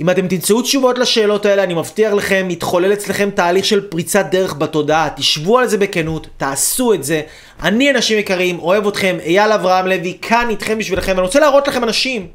[0.00, 4.54] אם אתם תמצאו תשובות לשאלות האלה, אני מבטיח לכם, יתחולל אצלכם תהליך של פריצת דרך
[4.54, 5.08] בתודעה.
[5.16, 7.22] תשבו על זה בכנות, תעשו את זה.
[7.62, 11.12] אני, אנשים יקרים, אוהב אתכם, אייל אברהם לוי, כאן איתכם בשבילכם.
[11.12, 12.26] אני רוצה להראות לכם אנשים,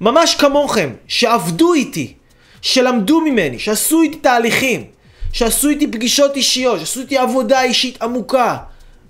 [0.00, 2.12] ממש כמוכם, שעבדו איתי,
[2.62, 4.84] שלמדו ממני, שעשו איתי תהליכים,
[5.32, 8.56] שעשו איתי פגישות אישיות, שעשו איתי עבודה אישית עמוקה.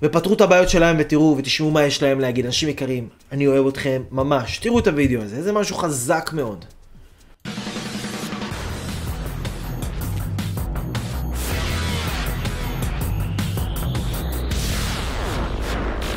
[0.02, 2.46] ופתרו את הבעיות שלהם ותראו ותשמעו מה יש להם להגיד.
[2.46, 4.58] אנשים יקרים, אני אוהב אתכם ממש.
[4.58, 6.64] תראו את הוידאו הזה, זה משהו חזק מאוד.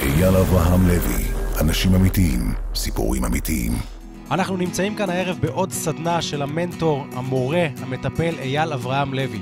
[0.02, 1.24] אייל אברהם לוי,
[1.62, 3.72] אנשים אמיתיים, סיפורים אמיתיים.
[4.32, 9.40] אנחנו נמצאים כאן הערב בעוד סדנה של המנטור, המורה, המטפל אייל אברהם לוי.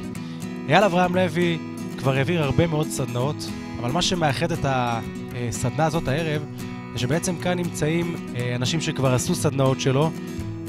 [0.69, 1.59] אייל אברהם לוי
[1.97, 3.35] כבר העביר הרבה מאוד סדנאות,
[3.79, 6.45] אבל מה שמאחד את הסדנה הזאת הערב,
[6.93, 10.11] זה שבעצם כאן נמצאים אה, אנשים שכבר עשו סדנאות שלו,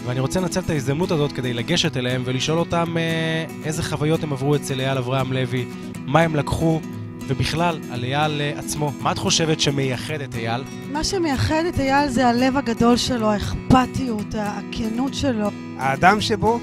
[0.07, 4.33] ואני רוצה לנצל את ההזדמנות הזאת כדי לגשת אליהם ולשאול אותם אה, איזה חוויות הם
[4.33, 5.67] עברו אצל אייל אברהם לוי,
[6.07, 6.81] מה הם לקחו,
[7.27, 8.93] ובכלל, על אייל אה, עצמו.
[9.01, 10.63] מה את חושבת שמייחד את אייל?
[10.93, 15.51] מה שמייחד את אייל זה הלב הגדול שלו, האכפתיות, הכנות שלו.
[15.79, 16.61] האדם שבו,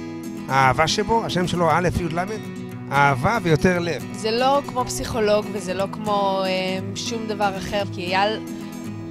[0.50, 2.57] האהבה שבו, השם שלו א' י' ל',
[2.91, 4.05] אהבה ויותר לב.
[4.13, 8.39] זה לא כמו פסיכולוג וזה לא כמו אה, שום דבר אחר, כי אייל,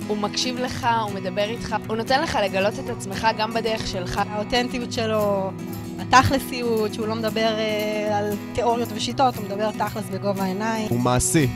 [0.07, 4.21] הוא מקשיב לך, הוא מדבר איתך, הוא נותן לך לגלות את עצמך גם בדרך שלך.
[4.31, 5.51] האותנטיות שלו,
[5.99, 10.89] התכלסיות, שהוא לא מדבר אה, על תיאוריות ושיטות, הוא מדבר תכלס בגובה העיניים.
[10.89, 11.49] הוא מעשי,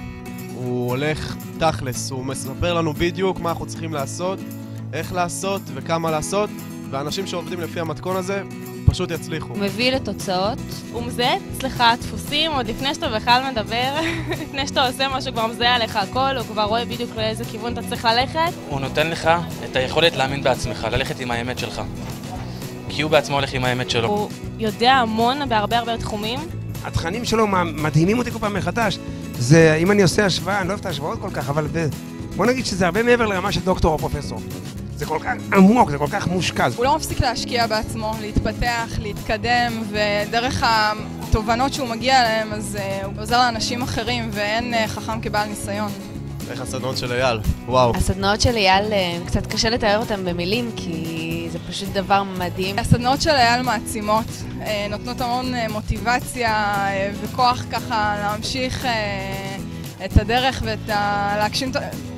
[0.55, 4.39] הוא הולך תכלס, הוא מספר לנו בדיוק מה אנחנו צריכים לעשות,
[4.93, 6.51] איך לעשות וכמה לעשות,
[6.91, 8.43] ואנשים שעובדים לפי המתכון הזה,
[8.91, 9.49] פשוט יצליחו.
[9.49, 10.59] הוא מביא לתוצאות.
[10.93, 13.95] הוא מזהה אצלך דפוסים עוד לפני שאתה בכלל מדבר,
[14.43, 17.83] לפני שאתה עושה משהו, כבר מזהה עליך הכל, הוא כבר רואה בדיוק לאיזה כיוון אתה
[17.89, 18.53] צריך ללכת.
[18.69, 19.31] הוא נותן לך
[19.65, 21.83] את היכולת להאמין בעצמך, ללכת עם האמת שלך.
[22.89, 24.09] כי הוא בעצמו הולך עם האמת שלו.
[24.09, 26.41] הוא יודע המון בהרבה הרבה תחומים.
[26.85, 28.99] התכנים שלו מדהימים אותי כל פעם מחדש.
[29.39, 31.67] זה, אם אני עושה השוואה, אני לא אוהב את ההשוואות כל כך, אבל
[32.37, 34.41] בוא נגיד שזה הרבה מעבר לרמה של דוקטור או פרופסור.
[35.01, 36.69] זה כל כך עמוק, זה כל כך מושקע.
[36.77, 43.15] הוא לא מפסיק להשקיע בעצמו, להתפתח, להתקדם, ודרך התובנות שהוא מגיע אליהן, אז uh, הוא
[43.19, 45.91] עוזר לאנשים אחרים, ואין uh, חכם כבעל ניסיון.
[46.51, 47.41] איך הסדנאות של אייל?
[47.67, 47.97] וואו.
[47.97, 52.79] הסדנאות של אייל, אה, קצת קשה לתאר אותן במילים, כי זה פשוט דבר מדהים.
[52.79, 54.27] הסדנאות של אייל מעצימות,
[54.91, 56.75] נותנות המון מוטיבציה
[57.23, 58.87] וכוח ככה להמשיך
[60.05, 61.35] את הדרך ואת ה...
[61.39, 61.73] להגשים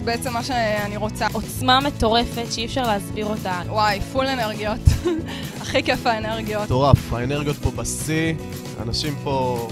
[0.05, 1.26] בעצם מה שאני רוצה.
[1.32, 3.62] עוצמה מטורפת שאי אפשר להסביר אותה.
[3.68, 4.80] וואי, פול אנרגיות.
[5.62, 6.62] הכי כיף האנרגיות.
[6.62, 8.34] מטורף, האנרגיות פה בשיא,
[8.82, 9.68] אנשים פה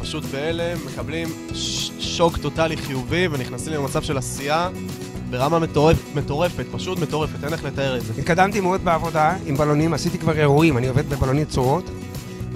[0.00, 1.28] פשוט בהלם, מקבלים
[1.98, 4.68] שוק טוטאלי חיובי ונכנסים למצב של עשייה.
[5.30, 8.12] ברמה מטורפ, מטורפת, פשוט מטורפת, אין איך לתאר את זה.
[8.18, 11.90] התקדמתי מאוד בעבודה עם בלונים, עשיתי כבר אירועים, אני עובד בבלונית צורות.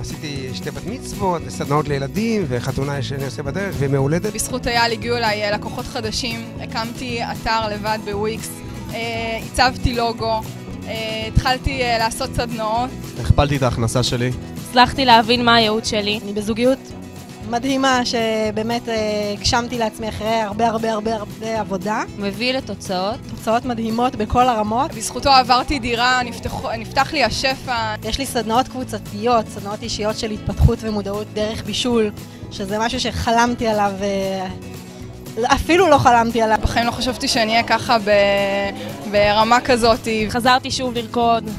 [0.09, 4.35] עשיתי שתי בת מצוות, סדנאות לילדים וחתונה שאני עושה בדרך ומהולדת.
[4.35, 8.51] בזכות אייל הגיעו אליי אה, לקוחות חדשים, הקמתי אתר לבד בוויקס,
[8.95, 10.41] אה, הצבתי לוגו,
[10.87, 12.91] אה, התחלתי אה, לעשות סדנאות.
[13.21, 14.31] הכפלתי את ההכנסה שלי.
[14.69, 16.21] הצלחתי להבין מה הייעוד שלי.
[16.25, 16.79] אני בזוגיות
[17.49, 18.95] מדהימה שבאמת אה,
[19.39, 22.03] הגשמתי לעצמי אחרי הרבה הרבה הרבה הרבה עבודה.
[22.19, 23.17] מביא לתוצאות.
[23.31, 24.95] תוצאות מדהימות בכל הרמות.
[24.95, 27.95] בזכותו עברתי דירה, נפתח, נפתח לי השפע.
[28.05, 32.11] יש לי סדנאות קבוצתיות, סדנאות אישיות של התפתחות ומודעות דרך בישול,
[32.51, 34.47] שזה משהו שחלמתי עליו, אה,
[35.55, 36.59] אפילו לא חלמתי עליו.
[36.63, 38.11] בחיים לא חשבתי שאני אהיה ככה ב,
[39.11, 40.09] ברמה כזאת.
[40.29, 41.51] חזרתי שוב לרקוד.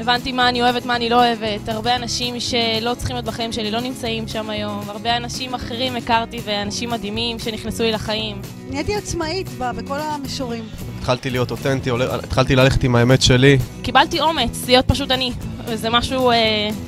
[0.00, 1.68] הבנתי מה אני אוהבת, מה אני לא אוהבת.
[1.68, 4.80] הרבה אנשים שלא צריכים להיות בחיים שלי לא נמצאים שם היום.
[4.88, 8.40] הרבה אנשים אחרים הכרתי ואנשים מדהימים שנכנסו לי לחיים.
[8.70, 10.64] נהייתי עצמאית ב- בכל המישורים.
[10.98, 11.90] התחלתי להיות אותנטי,
[12.22, 13.58] התחלתי ללכת עם האמת שלי.
[13.82, 15.32] קיבלתי אומץ להיות פשוט אני.
[15.66, 16.36] וזה משהו אה,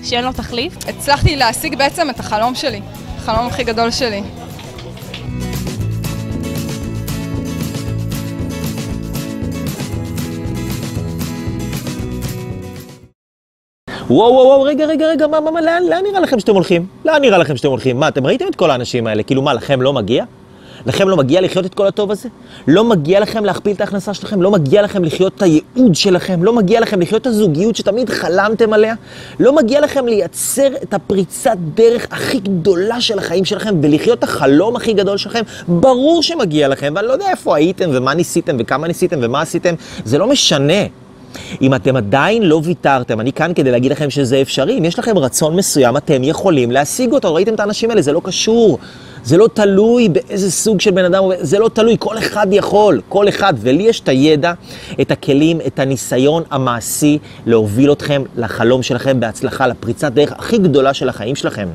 [0.05, 0.75] שאין לו תחליף.
[0.89, 2.81] הצלחתי להשיג בעצם את החלום שלי,
[3.17, 4.23] החלום הכי גדול שלי.
[14.11, 16.87] וואו וואו וואו, רגע רגע רגע, מה מה מה, לאן לאן נראה לכם שאתם הולכים?
[17.05, 18.01] לאן נראה לכם שאתם הולכים?
[18.01, 19.23] מה, אתם ראיתם את כל האנשים האלה?
[19.23, 20.25] כאילו מה, לכם לא מגיע?
[20.87, 22.29] לכם לא מגיע לחיות את כל הטוב הזה?
[22.69, 24.43] לא מגיע לכם להכפיל את ההכנסה שלכם?
[24.43, 26.45] לא מגיע לכם לחיות את הייעוד שלכם?
[26.45, 28.95] לא מגיע לכם לחיות את הזוגיות שתמיד חלמתם עליה?
[29.41, 34.77] לא מגיע לכם לייצר את הפריצת דרך הכי גדולה של החיים שלכם ולחיות את החלום
[34.77, 35.43] הכי גדול שלכם?
[35.69, 40.19] ברור שמגיע לכם, ואני לא יודע איפה הייתם ומה ניסיתם וכמה ניסיתם ומה עשיתם, זה
[40.19, 41.06] לא משנה.
[41.62, 44.78] אם אתם עדיין לא ויתרתם, אני כאן כדי להגיד לכם שזה אפשרי.
[44.78, 47.34] אם יש לכם רצון מסוים, אתם יכולים להשיג אותו.
[47.34, 48.03] ראיתם את האנשים האלה?
[48.03, 48.78] זה לא קשור.
[49.26, 53.28] זה לא תלוי באיזה סוג של בן אדם, זה לא תלוי, כל אחד יכול, כל
[53.28, 53.55] אחד.
[53.59, 54.53] ולי יש את הידע,
[55.01, 61.09] את הכלים, את הניסיון המעשי להוביל אתכם לחלום שלכם בהצלחה, לפריצת דרך הכי גדולה של
[61.09, 61.68] החיים שלכם.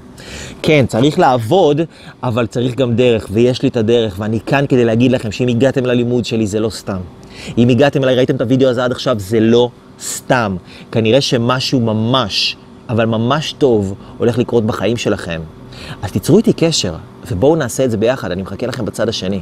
[0.62, 1.82] כן, צריך לעבוד,
[2.24, 5.86] אבל צריך גם דרך, ויש לי את הדרך, ואני כאן כדי להגיד לכם שאם הגעתם
[5.86, 7.21] ללימוד שלי זה לא סתם.
[7.58, 9.70] אם הגעתם אליי, ראיתם את הוידאו הזה עד עכשיו, זה לא
[10.00, 10.56] סתם.
[10.92, 12.58] כנראה שמשהו ממש,
[12.90, 15.42] אבל ממש טוב, הולך לקרות בחיים שלכם.
[16.02, 16.96] אז תיצרו איתי קשר,
[17.32, 19.42] ובואו נעשה את זה ביחד, אני מחכה לכם בצד השני.